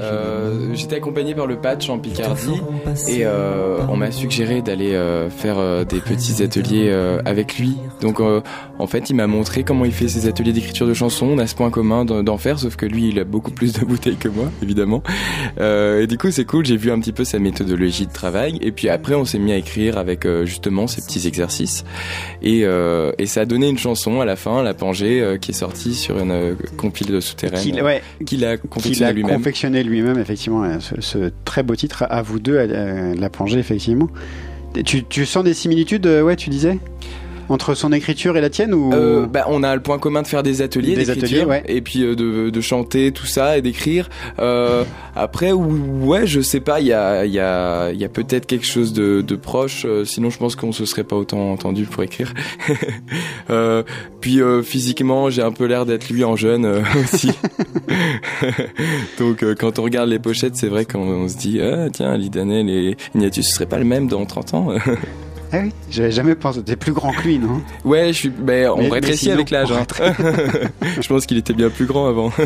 [0.01, 2.61] Euh, J'étais accompagné par le patch en Picardie
[3.07, 7.76] et euh, on m'a suggéré d'aller euh, faire euh, des petits ateliers euh, avec lui.
[8.03, 8.40] Donc euh,
[8.78, 11.26] en fait, il m'a montré comment il fait ses ateliers d'écriture de chansons.
[11.26, 13.80] On a ce point commun d'en faire, sauf que lui, il a beaucoup plus de
[13.86, 15.03] bouteilles que moi, évidemment.
[15.61, 16.66] Euh, et du coup, c'est cool.
[16.66, 18.59] J'ai vu un petit peu sa méthodologie de travail.
[18.61, 21.84] Et puis après, on s'est mis à écrire avec euh, justement ces petits exercices.
[22.42, 22.62] Et,
[23.18, 26.18] et ça a donné une chanson à la fin, La Pangée, qui est sortie sur
[26.18, 27.61] une compile de souterraine.
[27.61, 28.03] Qu'il ouais,
[28.44, 29.36] a confectionné a lui-même.
[29.36, 32.57] confectionné lui-même, effectivement, ce, ce très beau titre à vous deux,
[33.16, 34.09] La Plongée, effectivement.
[34.84, 36.78] Tu, tu sens des similitudes, ouais, tu disais?
[37.53, 38.94] Entre son écriture et la tienne ou...
[38.94, 41.62] Euh, bah, on a le point commun de faire des ateliers, Des ateliers, ouais.
[41.66, 44.09] et puis euh, de, de chanter tout ça et d'écrire.
[44.38, 44.84] Euh,
[45.14, 48.09] après, ou- ouais, je sais pas, il y a, il y a, il y a
[48.09, 49.86] peut-être quelque chose de, de proche.
[50.05, 52.32] sinon, je pense qu'on se serait pas autant entendu pour écrire.
[54.22, 56.64] puis physiquement, j'ai un peu l'air d'être lui en jeune
[57.05, 57.32] aussi.
[59.18, 62.70] Donc, quand on regarde les pochettes, c'est vrai qu'on on se dit, ah tiens, Lidanel
[62.70, 64.68] et Ignatius, ce serait pas le même dans 30 ans.
[65.55, 66.62] Ah oui, j'avais jamais pensé.
[66.62, 67.61] T'es plus grand que lui, non?
[67.84, 68.28] Ouais, je suis.
[68.30, 69.70] Ben, on Mais- mais rétrécit sinon, avec l'âge.
[69.70, 69.84] hein.
[71.00, 72.32] je pense qu'il était bien plus grand avant.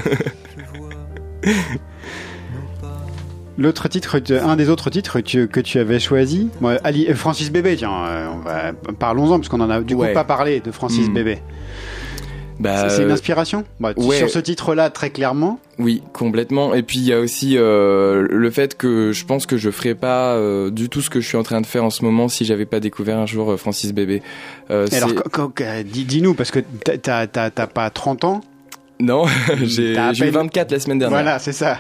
[3.58, 7.14] L'autre titre, un des autres titres que tu, que tu avais choisi, moi, Ali, euh,
[7.14, 10.08] Francis Bébé, tiens, euh, parlons-en parce qu'on en a du Ouais.
[10.08, 11.14] coup pas parlé de Francis Hmm.
[11.14, 11.38] Bébé.
[12.58, 14.16] Bah, C'est une euh, inspiration Bah, ouais.
[14.16, 15.60] Sur ce titre-là, très clairement.
[15.78, 16.74] Oui, complètement.
[16.74, 19.94] Et puis il y a aussi euh, le fait que je pense que je ferais
[19.94, 22.28] pas euh, du tout ce que je suis en train de faire en ce moment
[22.28, 24.22] si j'avais pas découvert un jour Francis Bébé.
[24.70, 25.10] Euh, alors,
[25.84, 27.26] dis-nous, parce que t'as-
[27.66, 28.40] pas 30 ans.
[29.00, 29.26] non,
[29.62, 31.18] j'ai eu peine- 24 la semaine dernière.
[31.22, 31.78] Voilà, c'est ça.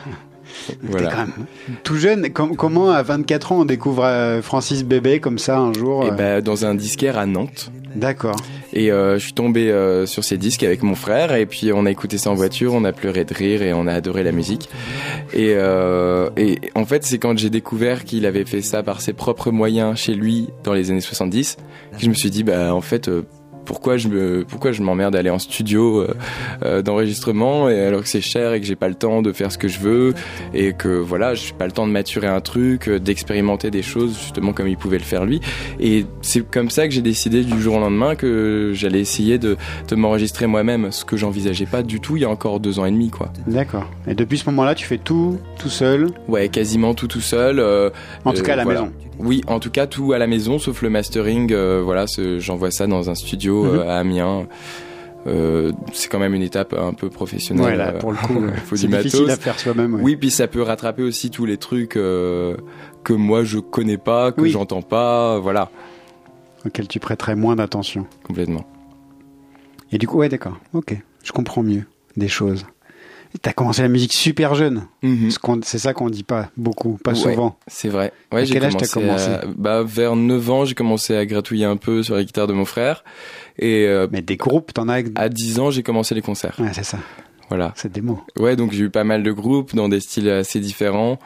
[0.82, 1.08] Voilà.
[1.08, 1.46] T'es quand même
[1.82, 2.30] tout jeune.
[2.32, 6.08] Com- comment, à 24 ans, on découvre euh, Francis Bébé comme ça un jour Et
[6.08, 7.70] euh, bah, dans un disquaire à Nantes.
[7.94, 8.36] D'accord.
[8.74, 11.86] Et euh, je suis tombé euh, sur ces disques avec mon frère et puis on
[11.86, 14.32] a écouté ça en voiture, on a pleuré de rire et on a adoré la
[14.32, 14.68] musique.
[15.32, 19.14] Et, euh, et en fait c'est quand j'ai découvert qu'il avait fait ça par ses
[19.14, 21.56] propres moyens chez lui dans les années 70
[21.92, 23.08] que je me suis dit bah en fait
[23.66, 26.14] pourquoi je me pourquoi je m'emmerde à aller en studio euh,
[26.64, 29.52] euh, d'enregistrement et alors que c'est cher et que j'ai pas le temps de faire
[29.52, 30.14] ce que je veux
[30.54, 34.18] et que voilà j'ai pas le temps de maturer un truc euh, d'expérimenter des choses
[34.18, 35.40] justement comme il pouvait le faire lui
[35.80, 39.56] et c'est comme ça que j'ai décidé du jour au lendemain que j'allais essayer de,
[39.88, 42.86] de m'enregistrer moi-même ce que j'envisageais pas du tout il y a encore deux ans
[42.86, 43.90] et demi quoi D'accord.
[44.06, 46.08] Et depuis ce moment-là, tu fais tout, tout seul?
[46.28, 47.90] ouais quasiment tout tout seul euh,
[48.24, 48.80] En tout euh, cas, à la voilà.
[48.82, 48.92] maison.
[49.18, 52.04] Oui en tout cas tout à la maison sauf le mastering euh, voilà
[52.38, 53.78] j'envoie ça dans un studio Mhm.
[53.78, 54.46] euh, à Amiens
[55.28, 58.40] Euh, c'est quand même une étape un peu professionnelle Ouais, là, euh, pour le coup,
[58.66, 59.94] faut c'est du difficile à faire soi-même.
[59.94, 60.00] ouais.
[60.00, 62.56] Oui, puis ça peut rattraper aussi tous les trucs euh,
[63.02, 64.50] que moi je connais pas, que Oui.
[64.50, 65.68] j'entends pas, voilà,
[66.64, 68.06] Auquel tu prêterais moins d'attention.
[68.22, 68.64] complètement.
[69.90, 70.58] Et du coup, ouais, d'accord.
[70.74, 71.82] Ok, je comprends mieux
[72.16, 72.64] des choses.
[73.42, 74.86] T'as commencé la musique super jeune.
[75.02, 75.30] Mhm.
[75.62, 77.58] C'est ça qu'on dit pas beaucoup, pas Ouais, souvent.
[77.66, 78.12] C'est vrai.
[78.30, 81.26] À Ouais, quel âge commencé, t'as commencé à- bah, vers 9 ans, j'ai commencé à
[81.26, 83.04] gratouiller un peu sur la guitare de mon frère.
[83.58, 85.02] Et euh, Mais des groupes, t'en as.
[85.14, 86.56] à 10 ans, j'ai commencé les concerts.
[86.58, 86.98] Ouais, c'est ça.
[87.48, 87.72] Voilà.
[87.76, 88.20] C'est des mots.
[88.40, 91.18] Ouais, donc j'ai eu pas mal de groupes dans des styles assez différents.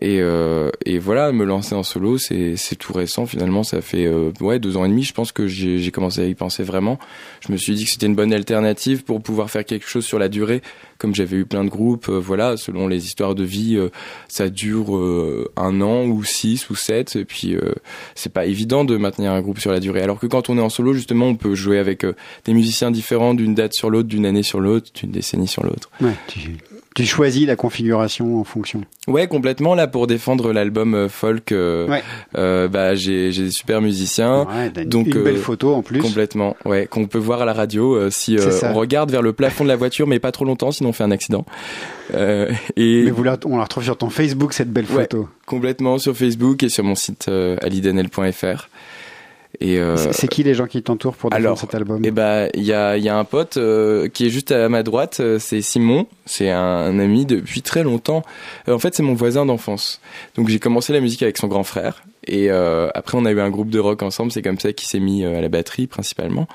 [0.00, 3.62] Et, euh, et voilà, me lancer en solo, c'est tout récent finalement.
[3.62, 6.34] Ça fait euh, ouais deux ans et demi, je pense que j'ai commencé à y
[6.34, 6.98] penser vraiment.
[7.46, 10.18] Je me suis dit que c'était une bonne alternative pour pouvoir faire quelque chose sur
[10.18, 10.62] la durée.
[10.98, 13.88] Comme j'avais eu plein de groupes, euh, voilà, selon les histoires de vie, euh,
[14.26, 17.14] ça dure euh, un an ou six ou sept.
[17.16, 17.72] Et puis euh,
[18.14, 20.02] c'est pas évident de maintenir un groupe sur la durée.
[20.02, 22.04] Alors que quand on est en solo, justement, on peut jouer avec
[22.44, 25.90] des musiciens différents d'une date sur l'autre, d'une année sur l'autre, d'une décennie sur l'autre.
[26.00, 26.56] Ouais, tu,
[27.02, 28.82] tu choisis la configuration en fonction.
[29.06, 29.74] Ouais, complètement.
[29.74, 32.02] Là, pour défendre l'album euh, folk, euh, Ouais.
[32.36, 34.46] euh, bah, j'ai j'ai des super musiciens.
[34.46, 36.00] Ouais, donc, une euh, belle photo en plus.
[36.00, 39.32] Complètement, ouais, qu'on peut voir à la radio euh, si euh, on regarde vers le
[39.32, 41.44] plafond de la voiture, mais pas trop longtemps, sinon on fait un accident.
[42.14, 45.02] Euh, et Mais vous la, on la retrouve sur ton Facebook, cette belle Ouais.
[45.02, 45.28] photo.
[45.46, 48.68] complètement sur Facebook et sur mon site euh, alidanel.fr.
[49.60, 52.48] Et euh, C'est- qui les gens qui t'entourent pour défendre alors, cet album Eh ben,
[52.54, 55.38] il y a, y a un pote euh, qui est juste à ma droite, euh,
[55.40, 56.06] c'est Simon.
[56.26, 58.22] C'est un, un ami depuis très longtemps.
[58.68, 60.00] Euh, en fait, c'est mon voisin d'enfance.
[60.36, 62.04] Donc, j'ai commencé la musique avec son grand frère.
[62.26, 64.30] Et euh, après, on a eu un groupe de rock ensemble.
[64.30, 66.46] C'est comme ça qu'il s'est mis euh, à la batterie, principalement.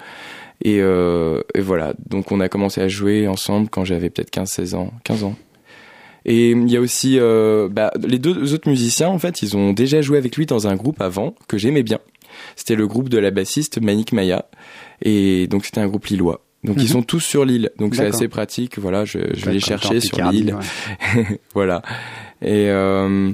[0.64, 1.93] Et, euh, et voilà.
[2.10, 4.91] Donc, on a commencé à jouer ensemble quand j'avais peut-être 15-16 ans.
[5.04, 5.36] 15 ans.
[6.26, 9.74] Et il y a aussi euh, bah, les deux autres musiciens, en fait, ils ont
[9.74, 11.99] déjà joué avec lui dans un groupe avant que j'aimais bien.
[12.56, 14.46] C'était le groupe de la bassiste Manik Maya.
[15.02, 16.44] Et donc c'était un groupe lillois.
[16.64, 16.88] Donc ils Mhm.
[16.89, 17.72] sont tous sur l'île.
[17.78, 18.80] Donc c'est assez pratique.
[18.80, 20.56] Voilà, je, je vais Ouais, les comme chercher t'es en sur l'île.
[21.16, 21.39] ouais.
[21.54, 21.82] voilà.
[22.41, 23.32] Et euh,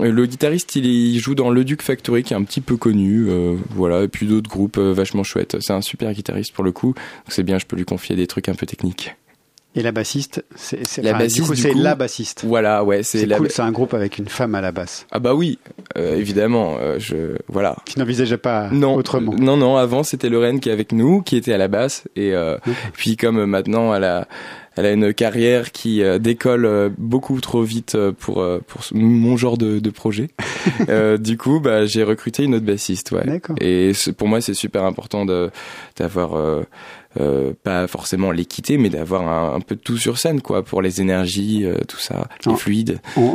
[0.00, 3.26] le guitariste, il, il joue dans Le Duc Factory, qui est un petit peu connu.
[3.28, 4.02] euh, voilà.
[4.02, 5.58] Et puis d'autres groupes euh, vachement chouettes.
[5.60, 6.94] C'est un super guitariste pour le coup.
[7.28, 9.14] C'est bien, je peux lui confier des trucs un peu techniques.
[9.76, 12.44] Et la bassiste, c'est La enfin, du bassiste, coup, c'est la bassiste.
[12.44, 13.36] Voilà, ouais, c'est la.
[13.38, 15.06] cool, c'est un groupe avec une femme à la basse.
[15.12, 15.60] Ah bah oui,
[15.96, 16.76] euh, évidemment.
[16.80, 17.76] euh, je voilà.
[17.86, 19.32] Tu n'envisageais pas non, autrement.
[19.32, 22.04] Non, non, avant c'était Lorraine qui est avec nous, qui était à la basse.
[22.16, 22.58] Et euh,
[22.94, 24.26] puis comme euh, maintenant elle a,
[24.76, 29.56] elle a une carrière qui euh, décolle euh, beaucoup trop vite pour, pour mon genre
[29.56, 30.30] de, de projet.
[30.88, 33.12] Euh, du coup, bah, j'ai recruté une autre bassiste.
[33.12, 33.24] Ouais.
[33.24, 33.56] D'accord.
[33.60, 35.50] Et pour moi, c'est super important de
[35.96, 36.32] d'avoir
[37.18, 40.82] euh, pas forcément l'équité, mais d'avoir un, un peu de tout sur scène, quoi, pour
[40.82, 42.56] les énergies, euh, tout ça, les Oh.
[42.56, 43.00] fluides.
[43.16, 43.34] On,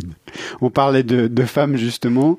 [0.60, 2.38] on parlait de, de femmes justement.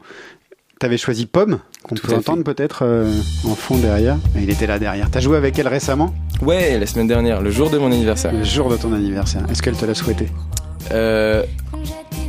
[0.78, 3.10] T'avais choisi Pomme, qu'on peut entendre peut-être euh,
[3.46, 4.18] en fond derrière.
[4.36, 5.10] Il était là derrière.
[5.10, 8.34] T'as joué avec elle récemment, Ouais, la semaine dernière, le jour de mon anniversaire.
[8.34, 9.44] le jour de ton anniversaire.
[9.50, 10.28] Est-ce qu'elle te l'a souhaité?
[10.92, 11.44] Euh,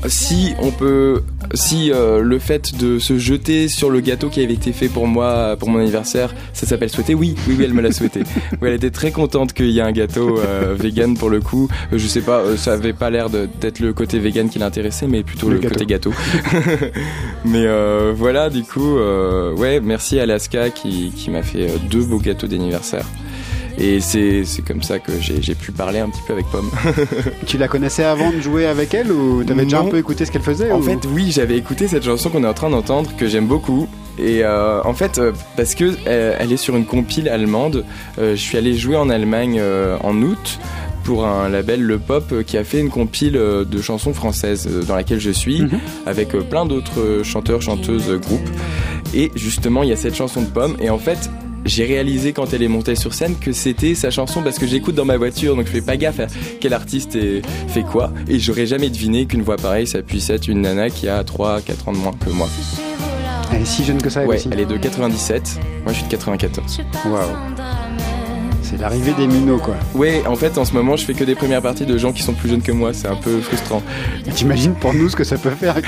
[0.09, 1.23] si on peut
[1.55, 5.07] si euh, le fait de se jeter sur le gâteau qui avait été fait pour
[5.07, 7.15] moi pour mon anniversaire, ça s'appelle souhaiter?
[7.15, 8.21] Oui, oui, oui, elle me l'a souhaité.
[8.53, 11.69] oui, elle était très contente qu'il y ait un gâteau euh, vegan pour le coup.
[11.93, 15.23] Euh, je sais pas, ça avait pas l'air d'être le côté vegan qui l'intéressait, mais
[15.23, 15.75] plutôt Le le, gâteau.
[15.75, 16.13] côté gâteau.
[17.45, 17.67] mais
[18.13, 18.97] voilà, du coup,
[19.57, 23.07] ouais, merci à Alaska qui, qui m'a fait deux beaux gâteaux d'anniversaire.
[23.79, 26.71] Et c'est comme ça que j'ai pu parler un petit peu avec Pomme.
[27.47, 30.31] Tu la connaissais avant de jouer avec elle ou t'avais déjà un peu écouté ce
[30.33, 33.11] qu'elle faisait En ou- fait, oui, j'avais écouté cette chanson qu'on est en train d'entendre,
[33.17, 33.87] que j'aime beaucoup.
[34.19, 37.85] Et euh, en fait, euh, parce que euh, elle est sur une compile allemande,
[38.19, 39.61] je suis allé jouer en Allemagne
[40.03, 40.59] en août
[41.05, 45.21] pour un label Le Pop qui a fait une compile de chansons françaises dans laquelle
[45.21, 45.79] je suis, Mhm.
[46.07, 48.49] avec plein d'autres chanteurs, chanteuses, groupes.
[49.15, 50.77] Et justement, il y a cette chanson de Pomme.
[50.81, 51.31] Et en fait,
[51.67, 54.95] j'ai réalisé quand elle est montée sur scène que c'était sa chanson parce que j'écoute
[54.95, 56.27] dans ma voiture, donc je fais pas gaffe à
[56.61, 58.13] quel artiste est- fait quoi.
[58.29, 61.89] Et j'aurais jamais deviné qu'une voix pareille, ça puisse être une nana qui a 3-4
[61.89, 62.49] ans de moins que moi.
[63.53, 64.49] Elle est si jeune que ça elle Ouais, aussi.
[64.53, 66.81] elle est de 97, moi je suis de 94.
[67.07, 67.21] Waouh.
[68.63, 69.77] C'est l'arrivée des minots quoi.
[69.95, 72.23] Ouais, en fait en ce moment je fais que des premières parties de gens qui
[72.23, 73.83] sont plus jeunes que moi, c'est un peu frustrant.
[74.35, 75.77] T'imagines pour nous ce que ça peut faire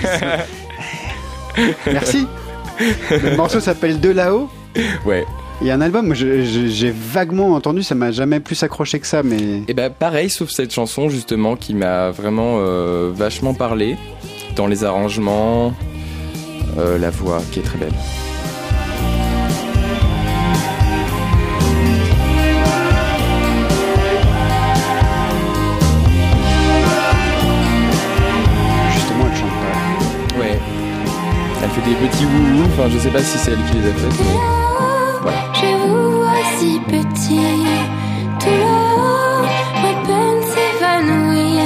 [1.93, 2.27] Merci.
[3.11, 4.49] Le morceau s'appelle De là-haut.
[5.05, 5.25] Ouais.
[5.61, 9.25] Il y a un album, j'ai vaguement entendu, ça m'a jamais plus accroché que ça,
[9.25, 13.97] mais Et bah pareil, sauf cette chanson justement qui m'a vraiment euh, vachement parlé
[14.55, 15.75] dans les arrangements,
[16.79, 17.93] euh, la voix qui est très belle.
[28.95, 30.39] justement elle chante pas.
[30.39, 30.59] Ouais.
[31.65, 33.93] Elle fait des petits wouhou, enfin je sais pas si c'est elle qui les a
[33.93, 34.68] faites, mais
[35.23, 35.39] voilà.
[35.55, 37.65] Je vous vois si petit,
[38.41, 39.47] tout là-haut,
[39.83, 41.61] ma peine s'évanouit.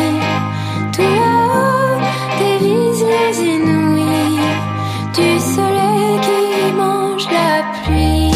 [0.93, 2.01] Tout là-haut,
[2.39, 4.41] des visions inouïes,
[5.15, 8.33] du soleil qui mange la pluie.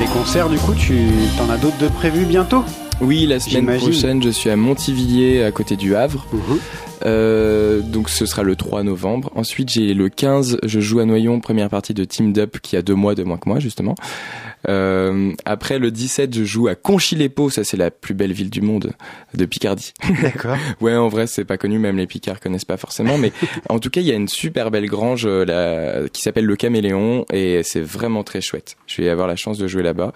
[0.00, 1.08] Les concerts, du coup, tu
[1.38, 2.64] t'en as d'autres de prévus bientôt?
[3.00, 6.26] Oui, la semaine prochaine, je suis à Montivilliers, à côté du Havre.
[7.04, 9.30] Euh, donc ce sera le 3 novembre.
[9.34, 12.82] Ensuite, j'ai le 15, je joue à Noyon, première partie de Team Up qui a
[12.82, 13.94] deux mois de moins que moi, justement.
[14.68, 18.62] Euh, après, le 17, je joue à Conchy-les-Paux, ça c'est la plus belle ville du
[18.62, 18.92] monde,
[19.34, 19.92] de Picardie.
[20.22, 20.56] D'accord.
[20.80, 23.32] ouais, en vrai, c'est pas connu, même les Picards connaissent pas forcément, mais
[23.68, 26.56] en tout cas, il y a une super belle grange euh, là, qui s'appelle le
[26.56, 28.76] Caméléon et c'est vraiment très chouette.
[28.86, 30.12] Je vais avoir la chance de jouer là-bas.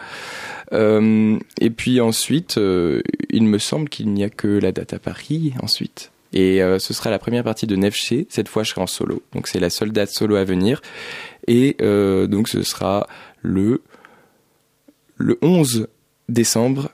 [0.73, 4.99] Euh, et puis ensuite, euh, il me semble qu'il n'y a que la date à
[4.99, 6.13] Paris ensuite.
[6.33, 8.27] Et euh, ce sera la première partie de Nefché.
[8.31, 9.23] Cette fois, je serai en solo.
[9.35, 10.81] Donc c'est la seule date solo à venir.
[11.49, 13.09] Et euh, donc ce sera
[13.43, 13.83] le
[15.17, 15.89] le 11
[16.29, 16.91] décembre.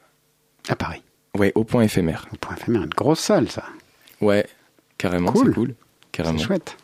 [0.68, 1.02] À Paris.
[1.36, 2.26] Ouais, au point éphémère.
[2.32, 3.64] Au point éphémère, une grosse salle, ça.
[4.22, 4.46] Ouais,
[4.96, 5.46] carrément, Cool.
[5.48, 5.74] c'est cool.
[6.12, 6.38] Carrément.
[6.38, 6.76] C'est chouette.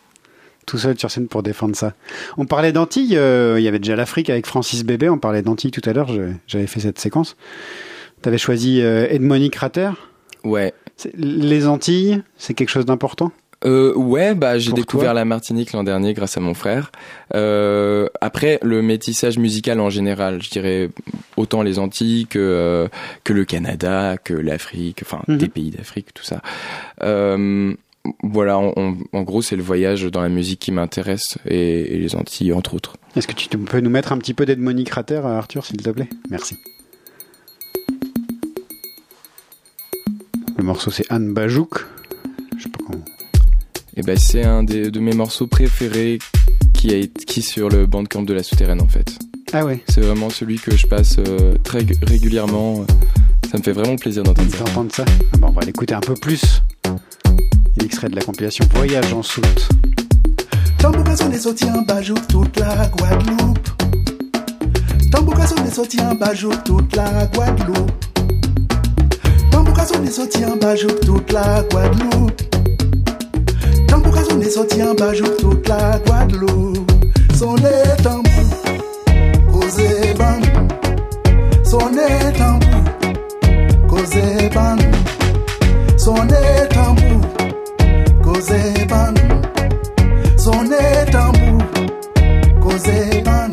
[0.66, 1.94] Tout seul sur scène pour défendre ça.
[2.36, 5.70] On parlait d'Antilles, euh, il y avait déjà l'Afrique avec Francis Bébé, on parlait d'Antilles
[5.72, 6.08] tout à l'heure,
[6.46, 7.36] j'avais fait cette séquence.
[8.22, 9.90] T'avais choisi euh, Edmony Crater?
[10.44, 10.72] Ouais.
[11.16, 13.32] Les Antilles, c'est quelque chose d'important?
[13.64, 16.90] Euh, ouais, bah j'ai découvert la Martinique l'an dernier grâce à mon frère.
[17.34, 20.90] Euh, après, le métissage musical en général, je dirais
[21.36, 22.88] autant les Antilles que euh,
[23.22, 25.38] que le Canada, que l'Afrique, enfin Mhm.
[25.38, 26.42] des pays d'Afrique, tout ça.
[28.24, 31.98] Voilà, en, en- en gros, c'est le voyage dans la musique qui m'intéresse et, et
[31.98, 32.96] les Antilles entre autres.
[33.14, 35.90] Est-ce que tu peux nous mettre un petit peu d'Edmony Crater, euh, Arthur, s'il te
[35.90, 36.08] plaît?
[36.30, 36.56] Merci.
[40.56, 41.84] Le morceau c'est Anne Bajouk.
[42.56, 43.04] Je sais pas comment.
[43.96, 46.18] Et ben c'est un des, de mes morceaux préférés
[46.74, 49.18] qui a été- qui est sur le bandcamp de la souterraine en fait.
[49.52, 49.82] Ah ouais.
[49.88, 52.86] C'est vraiment celui que je passe euh, très gu- régulièrement.
[53.50, 54.58] Ça me fait vraiment plaisir d'entendre ça.
[54.64, 55.04] D'entendre ça
[55.34, 56.62] Ah bon, On va l'écouter un peu plus.
[57.80, 59.68] L'extrait de la compilation Voyage en soute.
[60.78, 63.68] Tamboukason est sorti en bajou toute la Guadeloupe.
[65.10, 68.04] Tamboukason est sorti en bajou toute la Guadeloupe.
[69.50, 72.42] Tamboukason est sorti en bajou toute la Guadeloupe.
[73.88, 76.90] Tamboukason est sorti en bajou toute la Guadeloupe.
[77.34, 78.30] Son est tambour,
[79.52, 80.40] causé ban.
[81.64, 84.76] Son est tambour, causé ban.
[85.96, 86.16] Son
[93.22, 93.50] ban.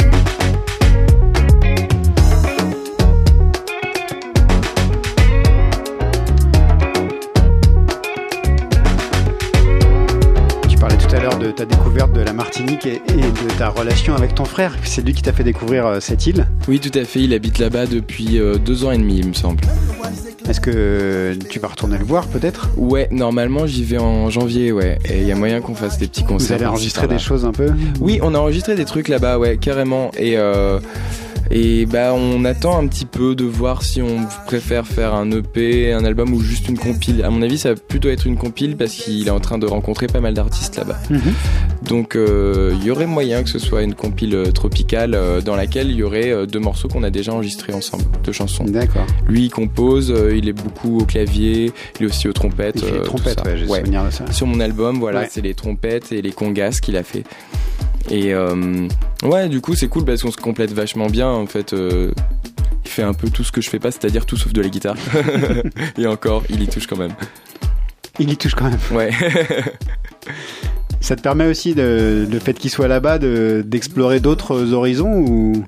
[10.68, 13.70] Tu parlais tout à l'heure de ta découverte de la Martinique et, et de ta
[13.70, 14.76] relation avec ton frère.
[14.84, 16.48] C'est lui qui t'a fait découvrir euh, cette île?
[16.68, 17.20] Oui, tout à fait.
[17.22, 19.62] Il habite là-bas depuis euh, deux ans et demi, il me semble.
[20.50, 22.70] Est-ce que tu vas retourner le voir peut-être?
[22.76, 24.98] Ouais, normalement j'y vais en janvier, ouais.
[25.08, 26.58] Et il y a moyen qu'on fasse des petits concerts.
[26.58, 27.18] Vous enregistrer par-là.
[27.18, 27.70] des choses un peu?
[28.00, 30.10] Oui, on a enregistré des trucs là-bas, ouais, carrément.
[30.18, 30.80] Et euh,
[31.52, 35.92] et bah on attend un petit peu de voir si on préfère faire un EP,
[35.94, 37.24] un album ou juste une compile.
[37.24, 39.66] À mon avis, ça va plutôt être une compile parce qu'il est en train de
[39.66, 41.00] rencontrer pas mal d'artistes là-bas.
[41.10, 41.22] Mhm.
[41.88, 45.56] Donc euh, il y aurait moyen que ce soit une compile euh, tropicale euh, dans
[45.56, 48.66] laquelle il y aurait euh, deux morceaux qu'on a déjà enregistrés ensemble, deux chansons.
[48.66, 49.06] D'accord.
[49.28, 52.76] Lui il compose, euh, il est beaucoup au clavier, il est aussi aux trompettes.
[52.78, 54.32] Il fait les euh, trompettes, ouais, j'ai souvenir de ça.
[54.32, 55.28] Sur mon album, voilà, Ouais.
[55.32, 57.24] c'est les trompettes et les congas qu'il a fait.
[58.10, 58.88] Et euh,
[59.24, 61.74] ouais, du coup c'est cool parce qu'on se complète vachement bien en fait.
[61.74, 62.12] euh,
[62.86, 64.70] il fait un peu tout ce que je fais pas, c'est-à-dire tout sauf de la
[64.70, 64.96] guitare.
[65.98, 67.12] et encore, il y touche quand même.
[68.18, 68.80] Il y touche quand même.
[68.92, 69.12] Ouais.
[71.02, 75.64] Ça te permet aussi, de, le fait qu'il soit là-bas, de- d'explorer d'autres horizons ou?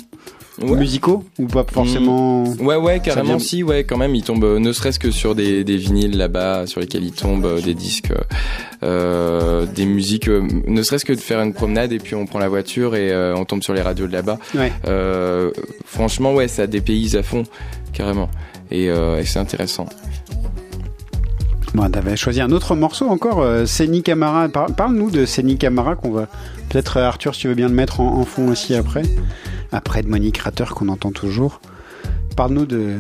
[0.69, 0.77] Ouais.
[0.79, 2.65] musicaux ou pas forcément Mm.
[2.65, 5.63] Ouais, ouais, carrément si, ouais, quand même, il tombe euh, ne serait-ce que sur des,
[5.63, 8.11] des vinyles là-bas, sur lesquels il tombe, euh, des disques,
[8.83, 12.49] euh, des musiques, ne serait-ce que de faire une promenade et puis on prend la
[12.49, 14.37] voiture et on tombe sur les radios de là-bas.
[14.55, 14.71] Ouais.
[15.85, 17.43] Franchement, ouais, ça dépayse à fond,
[17.93, 18.29] carrément.
[18.71, 19.85] Et, et c'est intéressant.
[21.73, 23.65] Bon, t'avais choisi un autre morceau encore, euh,
[24.03, 24.49] Camara.
[24.49, 26.27] Par- Parle-nous de Seni Camara qu'on va
[26.71, 29.03] peut-être euh, Arthur, si tu veux bien le mettre en, fond aussi après,
[29.71, 31.59] après de Monique Ratter qu'on entend toujours.
[32.37, 32.97] Parle-nous de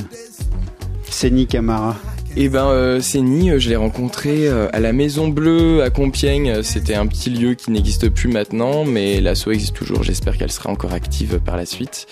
[1.09, 1.95] Seni Camara.
[2.37, 6.49] Et ben euh, Séni, euh, je l'ai rencontré euh, à la Maison Bleue à Compiègne.
[6.49, 10.03] Euh, C'était un petit lieu qui n'existe plus maintenant, mais l'asso existe toujours.
[10.03, 12.07] J'espère qu'elle sera encore active par la suite.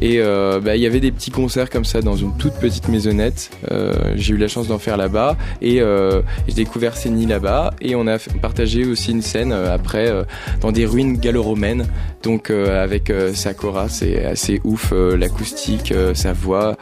[0.00, 2.88] Et euh, bah, il y avait des petits concerts comme ça dans une toute petite
[2.88, 3.50] maisonnette.
[3.72, 7.74] Euh, j'ai eu la chance d'en faire là-bas et euh, j'ai découvert Séni là-bas.
[7.80, 10.22] Et on a partagé aussi une scène euh, après euh,
[10.60, 11.88] dans des ruines gallo-romaines.
[12.22, 16.76] Donc euh, avec euh, Sakura, c'est assez ouf euh, l'acoustique, euh, sa voix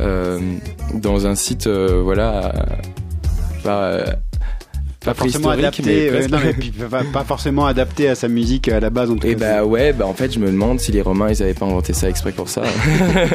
[0.00, 0.40] euh,
[0.92, 2.31] dans un site euh, voilà
[3.62, 4.06] pas, euh,
[5.04, 8.78] Pas forcément mais adapté, euh, non, mais pas, pas forcément adapté à sa musique à
[8.80, 9.60] la base en tout Et cas.
[9.60, 11.92] bah ouais, bah en fait je me demande si les Romains ils avaient pas inventé
[11.92, 12.62] ça exprès pour ça.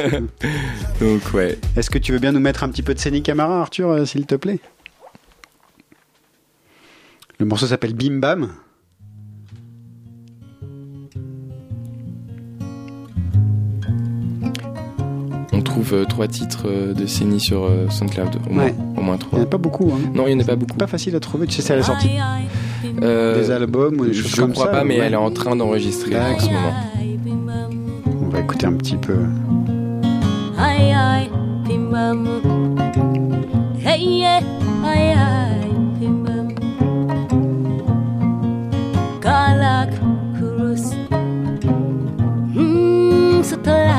[1.00, 1.58] Donc ouais.
[1.76, 4.04] Est-ce que tu veux bien nous mettre un petit peu de Seni Camara, Arthur, euh,
[4.06, 4.60] s'il te plaît?
[7.38, 8.50] Le morceau s'appelle Bim Bam.
[15.82, 18.74] Trouve euh, trois titres euh, de Céni sur euh, SoundCloud, au moins, Ouais.
[18.96, 19.38] au moins Il trois.
[19.38, 19.92] n'y en a pas beaucoup.
[19.94, 20.10] Hein.
[20.14, 20.76] Non, il n'y en a pas beaucoup.
[20.76, 21.46] Pas facile à trouver.
[21.46, 22.10] Tu sais, c'est à la sortie
[23.02, 24.72] Euh, des albums ou des choses je comme crois ça.
[24.72, 25.06] pas, mais ouais.
[25.06, 26.74] elle est en train d'enregistrer en ce moment.
[28.22, 29.14] On va écouter un petit peu.
[40.38, 40.92] Kurus
[42.54, 43.97] Hmm setelah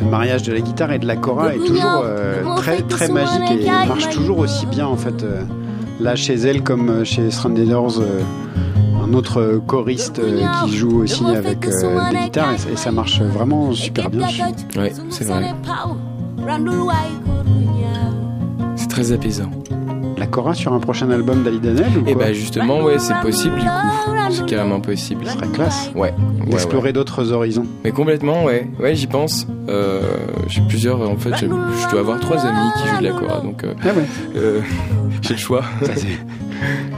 [0.00, 3.42] Ce, mariage de la guitare et de la chora est toujours euh, très très magique
[3.60, 5.22] et marche toujours aussi bien en fait.
[5.22, 5.42] euh,
[6.00, 8.22] là chez elle comme euh, chez Stranders, euh,
[9.04, 12.92] un autre choriste euh, qui joue aussi avec euh, des guitares et, ça- et ça
[12.92, 14.26] marche vraiment super bien.
[14.74, 15.42] je- Ouais, c'est vrai.
[18.76, 19.50] C'est très apaisant.
[20.20, 23.18] La chora sur un prochain album d'Ali Danel ou Et quoi bah justement, ouais, c'est
[23.22, 24.10] possible du coup.
[24.30, 25.24] C'est carrément possible.
[25.26, 25.90] Ce serait classe.
[25.94, 26.12] Ouais.
[26.46, 26.92] ouais.
[26.92, 27.64] d'autres horizons.
[27.84, 28.68] Mais complètement, ouais.
[28.78, 29.46] Ouais, j'y pense.
[29.70, 30.02] Euh,
[30.46, 31.00] j'ai plusieurs.
[31.08, 31.46] En fait, je
[31.90, 34.04] dois avoir trois amis qui jouent de la cora, donc euh, Ah ouais.
[34.36, 34.60] euh,
[35.22, 35.62] j'ai le choix.
[35.84, 35.92] Ça,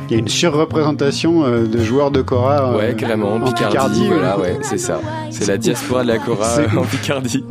[0.08, 2.72] Il y a une surreprésentation euh, de joueurs de chora.
[2.72, 4.58] euh, Ouais, carrément, en Picardie, voilà, ouais.
[4.62, 5.00] c'est ça.
[5.30, 6.82] C'est la diaspora de la Cora en.
[6.82, 7.44] Picardie.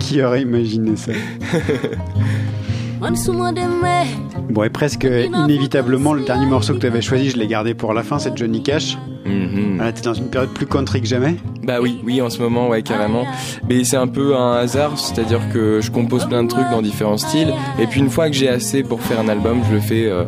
[0.00, 1.12] Qui aurait imaginé ça?
[4.50, 5.04] Bon, et presque
[5.44, 8.36] inévitablement, le dernier morceau que tu avais choisi, je l'ai gardé pour la fin, c'est
[8.36, 8.96] Johnny Cash.
[9.26, 9.76] Mhm.
[9.76, 11.36] Voilà, t'es dans une période plus country que jamais?
[11.64, 13.24] Bah oui, oui, en ce moment, ouais, carrément.
[13.68, 17.16] Mais c'est un peu un hasard, c'est-à-dire que je compose plein de trucs dans différents
[17.16, 20.06] styles, et puis une fois que j'ai assez pour faire un album, je le fais.
[20.06, 20.24] euh,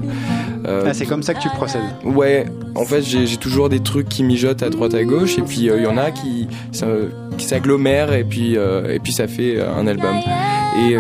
[0.66, 1.82] euh, Ah, c'est comme ça que tu procèdes.
[2.04, 5.68] Ouais, en fait, j'ai toujours des trucs qui mijotent à droite à gauche, et puis
[5.70, 6.86] euh, il y en a qui, ça-
[7.38, 10.16] qui s'agglomèrent, et puis euh, et puis ça fait euh, un album.
[10.88, 10.96] Et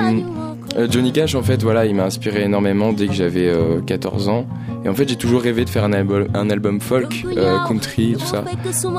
[0.76, 3.80] euh, Euh, Johnny Cash, en fait, voilà, il m'a inspiré énormément dès que j'avais euh,
[3.80, 4.46] 14 ans.
[4.84, 8.14] Et en fait, j'ai toujours rêvé de faire un album, un album folk, euh, country,
[8.18, 8.44] tout ça.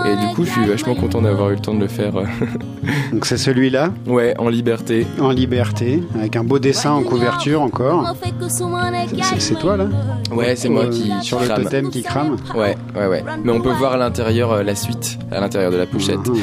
[0.06, 2.18] Et du coup, je suis vachement content d'avoir eu le temps de le faire.
[2.18, 2.26] euh,
[3.14, 5.06] Donc c'est celui-là, ouais, en liberté.
[5.22, 8.02] en liberté, avec un beau dessin en couverture encore.
[9.40, 9.88] C'est- toi là
[10.32, 13.24] Ouais, c'est moi Euh, qui Sur le totem qui crame Ouais, ouais, ouais.
[13.44, 16.28] Mais on peut voir à l'intérieur euh, la suite, à l'intérieur de la pochette.
[16.28, 16.36] Mhm.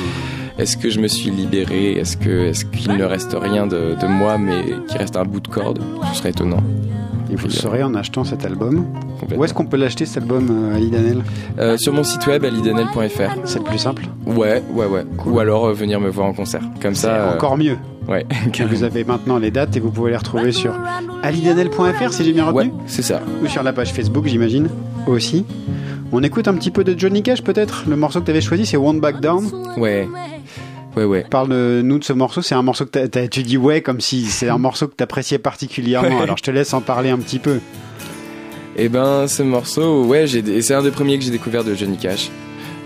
[0.58, 1.92] Est-ce que je me suis libéré?
[1.92, 5.40] Est-ce que, est-ce qu'il ne reste rien de, de moi, mais qu'il reste un bout
[5.40, 5.80] de corde?
[6.12, 6.62] Ce serait étonnant.
[7.32, 8.84] Et vous le saurez en achetant cet album.
[9.36, 11.22] Où est-ce qu'on peut l'acheter cet album, euh, Ali Danel
[11.58, 13.34] Euh, sur mon site web alidanel.fr.
[13.44, 14.04] C'est le plus simple?
[14.26, 15.04] Ouais, ouais, ouais.
[15.26, 16.62] Ou alors euh, venir me voir en concert.
[16.80, 17.14] Comme ça.
[17.14, 17.76] euh, Encore mieux.
[18.06, 18.24] Ouais.
[18.70, 20.74] Vous avez maintenant les dates et vous pouvez les retrouver sur
[21.22, 22.68] alidanel.fr si j'ai bien retenu.
[22.70, 23.22] Ouais, c'est ça.
[23.42, 24.68] Ou sur la page Facebook, j'imagine,
[25.06, 25.44] aussi.
[26.12, 28.66] On écoute un petit peu de Johnny Cash, peut-être Le morceau que tu avais choisi,
[28.66, 29.50] c'est Won't Back Down.
[29.76, 30.08] Ouais.
[30.96, 31.24] Ouais, ouais.
[31.28, 32.40] Parle-nous de ce morceau.
[32.40, 35.38] C'est un morceau que tu dis ouais, comme si c'est un morceau que tu appréciais
[35.38, 36.20] particulièrement.
[36.20, 37.58] Alors je te laisse en parler un petit peu.
[38.76, 42.30] Et ben, ce morceau, ouais, c'est un des premiers que j'ai découvert de Johnny Cash.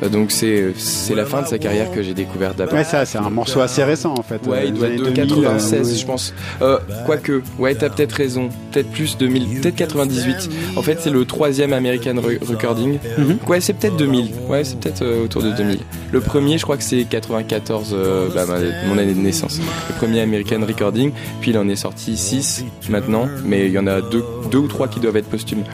[0.02, 2.74] Euh, Donc c'est, c'est la fin de sa carrière que j'ai découvert d'abord.
[2.74, 4.46] Ouais, ça, c'est un morceau assez récent en fait.
[4.46, 6.34] Ouais, Euh, il des doit être de 2000, 96, euh, je pense.
[6.62, 8.48] Euh, quoique, ouais, t'as peut-être raison.
[8.72, 10.50] Peut-être plus 2000, peut-être 98.
[10.76, 12.98] En fait, c'est le troisième American Re- Recording.
[13.18, 13.38] Mhm.
[13.48, 14.30] Ouais, c'est peut-être 2000.
[14.48, 15.78] Ouais, c'est peut-être euh, autour de 2000.
[16.12, 18.44] Le premier, je crois que c'est 94, euh, bah,
[18.86, 19.58] mon année de naissance.
[19.88, 21.10] Le premier American Recording.
[21.40, 24.68] Puis il en est sorti 6 maintenant, mais il y en a deux, deux ou
[24.68, 25.64] trois qui doivent être posthumes.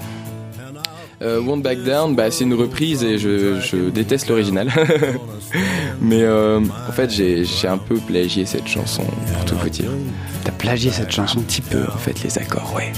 [1.25, 4.69] Euh, Won't Back Down, bah, c'est une reprise et je, je déteste l'original.
[6.01, 9.91] Mais euh, en fait, j'ai un peu plagié cette chanson, pour tout vous dire.
[10.45, 12.93] T'as plagié cette chanson Un petit peu, en fait, les accords, ouais.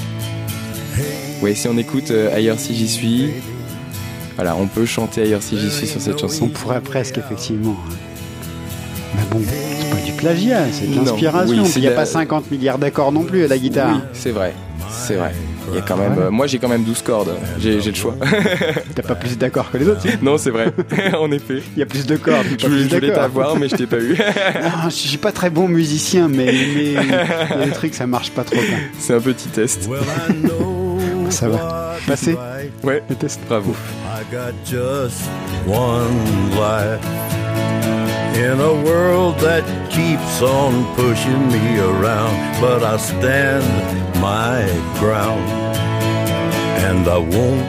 [1.43, 3.31] Ouais, si on écoute euh, Ailleurs si j'y suis,
[4.37, 6.49] voilà, on peut chanter Ailleurs si j'y suis sur cette On chanson.
[6.49, 7.77] pourrait presque, effectivement.
[9.15, 11.63] Mais bon, c'est pas du plagiat, c'est de l'inspiration.
[11.63, 13.95] oui, Il n'y a la- pas 50 milliards d'accords non plus à la guitare.
[13.97, 14.53] Oui, c'est vrai,
[14.91, 15.33] c'est vrai.
[15.71, 17.97] Il y a quand même, euh, moi j'ai quand même 12 cordes, j'ai j'ai le
[17.97, 18.15] choix.
[18.95, 20.73] T'as pas plus d'accords que les autres, si non, c'est vrai,
[21.19, 21.63] en effet.
[21.77, 22.47] Il y a plus de cordes.
[22.59, 24.17] Je voulais, je voulais t'avoir, mais je t'ai pas eu.
[24.63, 26.97] Non, je suis pas très bon musicien, mais mais il y
[27.63, 28.57] a des trucs, ça marche pas trop.
[28.57, 28.79] quoi.
[28.99, 29.89] C'est un petit test.
[31.31, 31.95] Ça va.
[32.07, 32.37] Passer
[32.85, 33.41] Ouais, le test.
[33.49, 33.75] bravo.
[34.15, 35.23] I got just
[35.67, 36.15] one
[36.53, 37.01] life
[38.37, 43.65] in a world that keeps on pushing me around, but I stand
[44.21, 44.61] my
[45.01, 45.49] ground
[46.85, 47.65] and I won't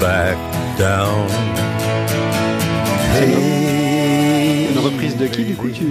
[0.00, 0.38] back
[0.78, 1.28] down.
[3.12, 3.57] Hey,
[5.18, 5.84] de qui du coup tu,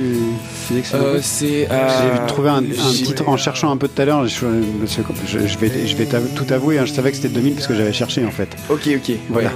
[0.68, 1.68] tu dis que c'est une Euh, c'est.
[1.72, 4.26] euh, J'ai trouvé un, titre en cherchant un peu tout à l'heure.
[4.28, 4.86] Je, je-
[5.28, 6.80] je- je vais, je vais t'av- tout avouer.
[6.80, 8.49] hein, je savais que c'était 2000 parce que j'avais cherché en fait.
[8.70, 9.49] Ok, ok, Voilà.
[9.49, 9.56] ouais,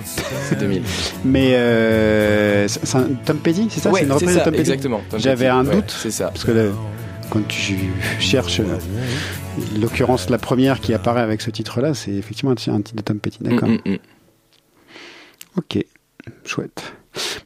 [0.49, 0.83] c'est 2000.
[1.25, 3.91] Mais euh, c'est un Tom Petty, c'est ça?
[3.91, 4.61] Ouais, C'est une reprise ça, de Tom Petty?
[4.71, 5.95] exactement, J'avais un ouais, doute.
[6.01, 6.27] c'est ça.
[6.27, 6.71] Parce que
[7.29, 7.75] quand tu
[8.19, 8.61] cherches,
[9.79, 13.19] l'occurrence la première qui apparaît avec ce titre-là, c'est effectivement un un titre de Tom
[13.19, 13.37] Petty.
[13.41, 13.69] D'accord.
[13.69, 13.97] Mm, mm, mm.
[15.57, 15.85] Ok,
[16.45, 16.93] chouette.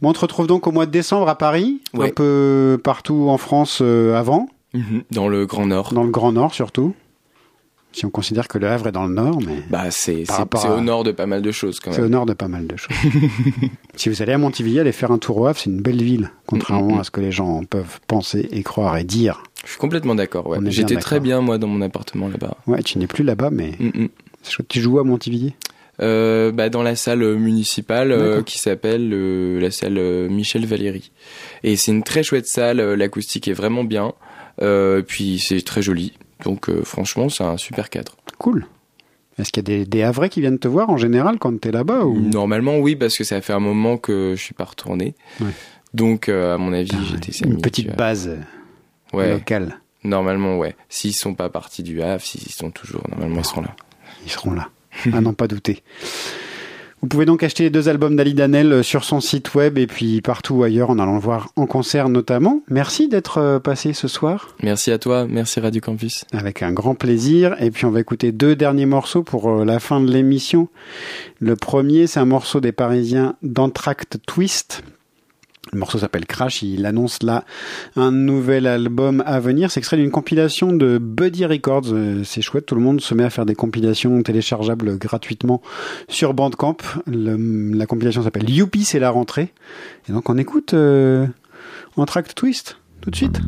[0.02, 3.38] Bon, on te retrouve donc au mois de décembre à Paris, un peu partout en
[3.38, 5.94] France euh, avant, Mhm, Dans le Grand Nord.
[5.94, 6.94] dans le Grand Nord surtout.
[7.94, 10.82] Si on considère que le Havre est dans le Nord, mais Bah, c'est à- au
[10.82, 12.12] nord de pas mal de choses quand c'est au même.
[12.12, 12.94] nord de pas mal de choses.
[13.96, 16.30] si vous allez à Montiville, allez faire un tour au Havre, c'est une belle ville,
[16.46, 19.44] contrairement Mm, mm, à ce que les gens peuvent penser et croire et dire.
[19.64, 20.46] Je suis complètement d'accord.
[20.48, 20.60] Ouais.
[20.66, 22.58] J'étais très bien moi dans mon appartement là-bas.
[22.68, 24.08] Ouais, tu n'es plus là-bas, mais Mm, mm.
[24.68, 25.56] Tu joues à Montivilliers
[26.02, 31.12] Euh, bah, dans la salle municipale euh, qui s'appelle euh, la salle euh, Michel Valéry.
[31.64, 34.12] Et c'est une très chouette salle, euh, l'acoustique est vraiment bien,
[34.62, 36.12] euh, puis c'est très joli.
[36.44, 38.18] Donc euh, franchement, c'est un super cadre.
[38.40, 38.66] Cool.
[39.40, 41.72] Est-ce qu'il y a des, des Havrais qui viennent te voir en général quand t'es
[41.72, 42.20] là-bas ou...
[42.20, 45.16] Normalement, oui, parce que ça fait un moment que je suis pas retourné.
[45.40, 45.48] Ouais.
[45.94, 48.38] Donc, euh, à mon avis, j'étais Une petite tu base euh,
[49.18, 49.32] Ouais.
[49.32, 49.80] locale.
[50.04, 50.76] Normalement, ouais.
[50.90, 53.76] S'ils sont pas partis du Havre, s'ils sont toujours, normalement, ils seront là.
[54.26, 54.70] Ils seront là.
[55.14, 55.84] à n'en pas douter.
[57.06, 59.86] Vous pouvez donc acheter les deux albums d'Ali Danel euh, sur son site web et
[59.86, 62.62] puis partout ailleurs en allant le voir en concert notamment.
[62.68, 66.26] Merci d'être euh, passé ce soir Merci à toi, merci Radio Campus.
[66.34, 67.56] avec un grand plaisir.
[67.62, 70.68] Et puis on va écouter deux derniers morceaux pour euh, la fin de l'émission.
[71.40, 74.82] Le premier, c'est un morceau des Parisiens d'Entracte Twist.
[75.74, 77.44] Le morceau s'appelle Crash, il annonce là
[77.96, 79.72] un nouvel album à venir.
[79.72, 81.92] C'est extrait d'une compilation de Buddy Records.
[81.92, 85.62] Euh, C'est chouette, tout le monde se met à faire des compilations téléchargeables gratuitement
[86.08, 86.78] sur Bandcamp.
[87.08, 89.54] La compilation s'appelle Youpi, c'est la rentrée.
[90.08, 91.26] Et donc on écoute euh,
[91.98, 93.40] Entracte Twist tout de suite.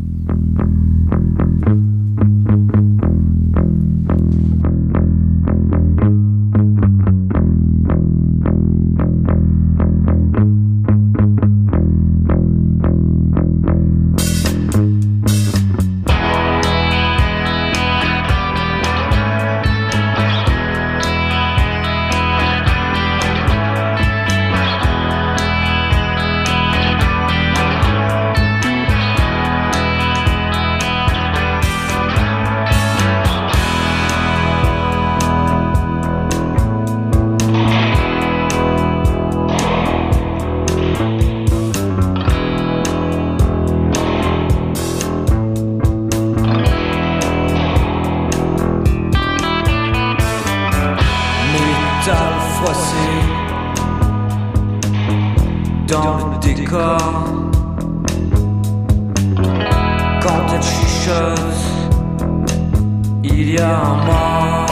[63.40, 64.66] Il y a un mort.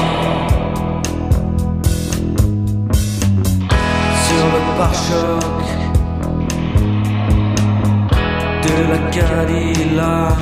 [4.26, 5.62] Sur le pare-choc
[8.66, 10.40] de la Cadillac,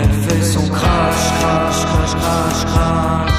[0.00, 3.34] elle fait son crash, crash, crash, crash, crash.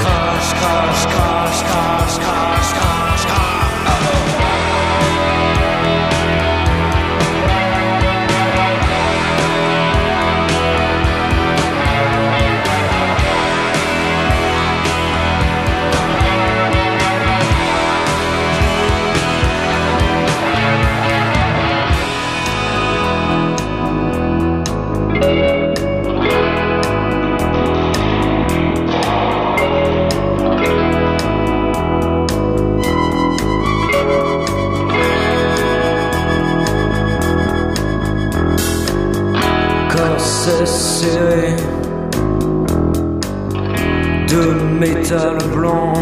[0.00, 2.91] Crash, crash, crash, crash, crash, crash,
[40.42, 41.54] Serré
[44.26, 44.42] de
[44.80, 45.92] métal blanc,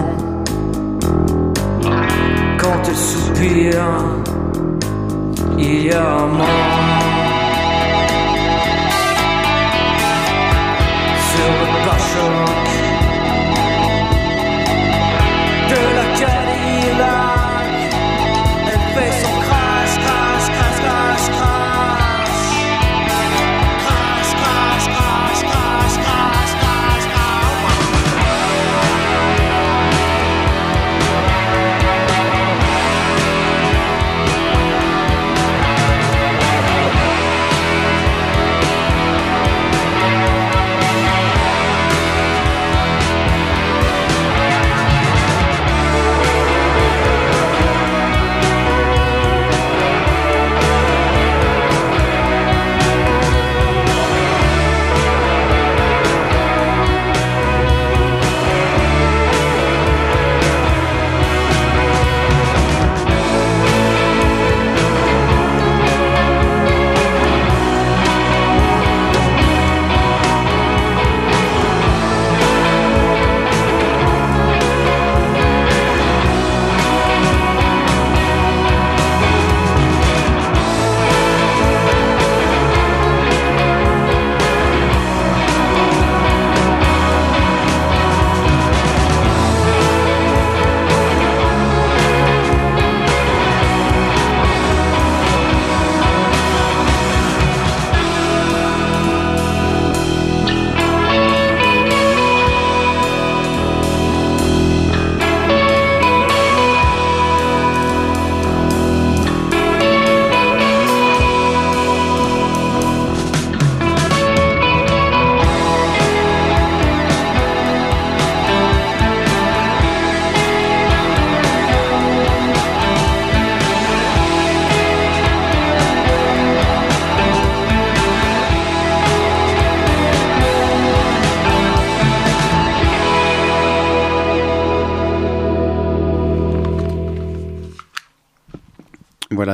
[2.58, 3.84] quand elle soupire,
[5.58, 6.46] il y a un mort.
[11.30, 12.59] Sur le pare-choc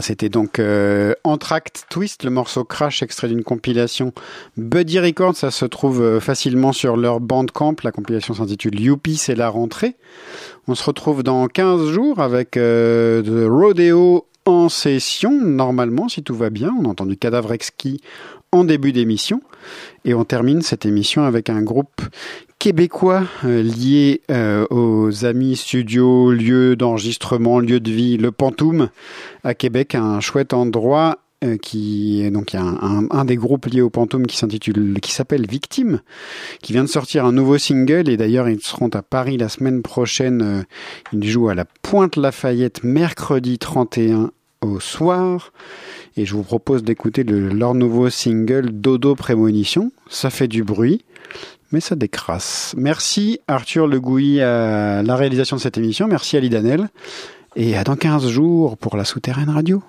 [0.00, 4.12] C'était donc euh, Entracte Twist, le morceau Crash, extrait d'une compilation
[4.56, 5.36] Buddy Records.
[5.36, 7.76] Ça se trouve euh, facilement sur leur Bandcamp.
[7.82, 9.96] La compilation s'intitule Youpi, c'est la rentrée.
[10.68, 16.34] On se retrouve dans 15 jours avec euh, The Rodeo en session, normalement, si tout
[16.34, 16.74] va bien.
[16.80, 18.00] On a entendu Cadavre Exquis
[18.52, 19.42] en début d'émission.
[20.04, 22.00] Et on termine cette émission avec un groupe
[22.58, 28.88] québécois euh, lié euh, aux amis studios, lieux d'enregistrement, lieux de vie, le Pantoum
[29.44, 34.26] à Québec, un chouette endroit euh, qui est donc un, des groupes liés au Pantoum
[34.26, 36.00] qui s'intitule qui s'appelle Victime
[36.62, 39.82] qui vient de sortir un nouveau single et d'ailleurs ils seront à Paris la semaine
[39.82, 40.62] prochaine euh,
[41.12, 44.30] ils jouent à la Pointe Lafayette mercredi 31
[44.62, 45.52] au soir
[46.16, 49.92] et je vous propose d'écouter le- leur nouveau single Dodo Prémonition.
[50.08, 51.04] Ça fait du bruit
[51.72, 52.74] mais ça décrasse.
[52.76, 56.06] Merci Arthur Le Gouilly à la réalisation de cette émission.
[56.06, 56.88] Merci Ali Danel.
[57.56, 59.82] Et à dans 15 jours pour la Souterraine Radio.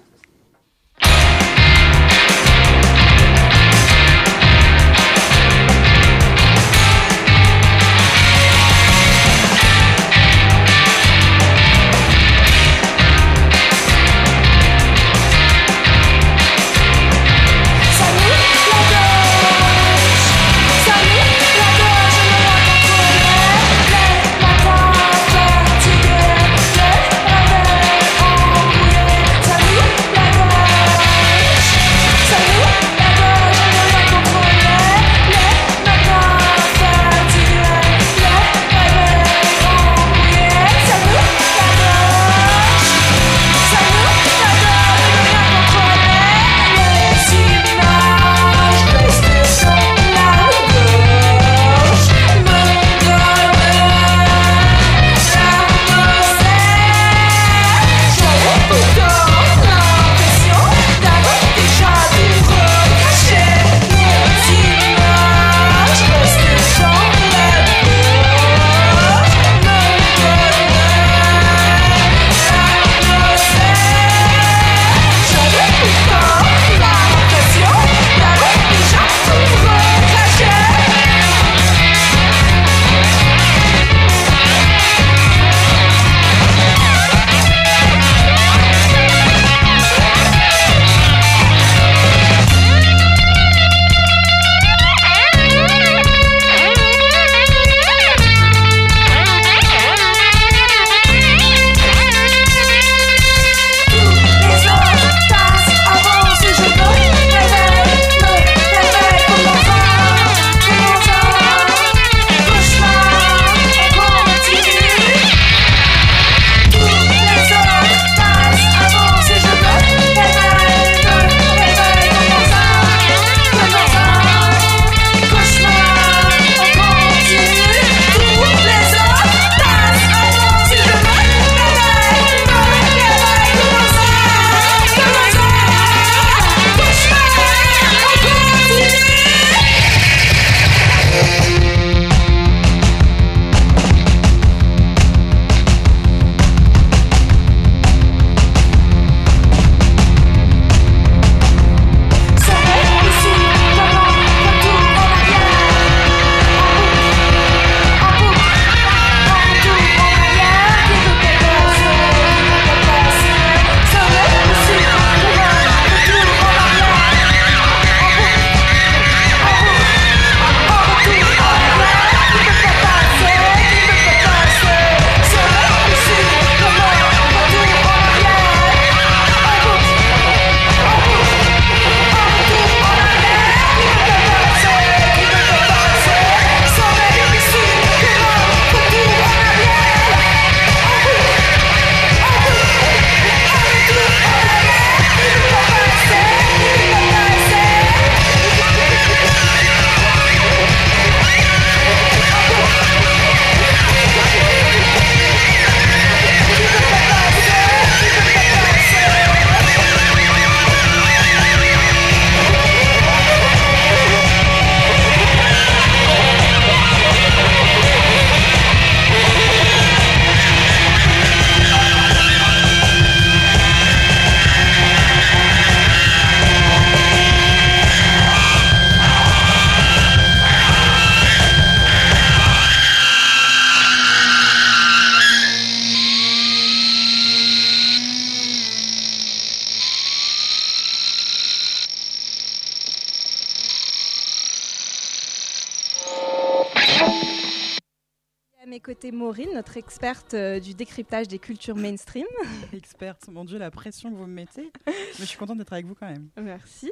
[250.77, 252.27] Décryptage des cultures mainstream.
[252.73, 254.71] Experte, mon Dieu, la pression que vous me mettez.
[254.85, 256.29] Mais je suis contente d'être avec vous quand même.
[256.37, 256.91] Merci.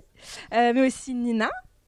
[0.53, 1.49] Euh, mais aussi Nina.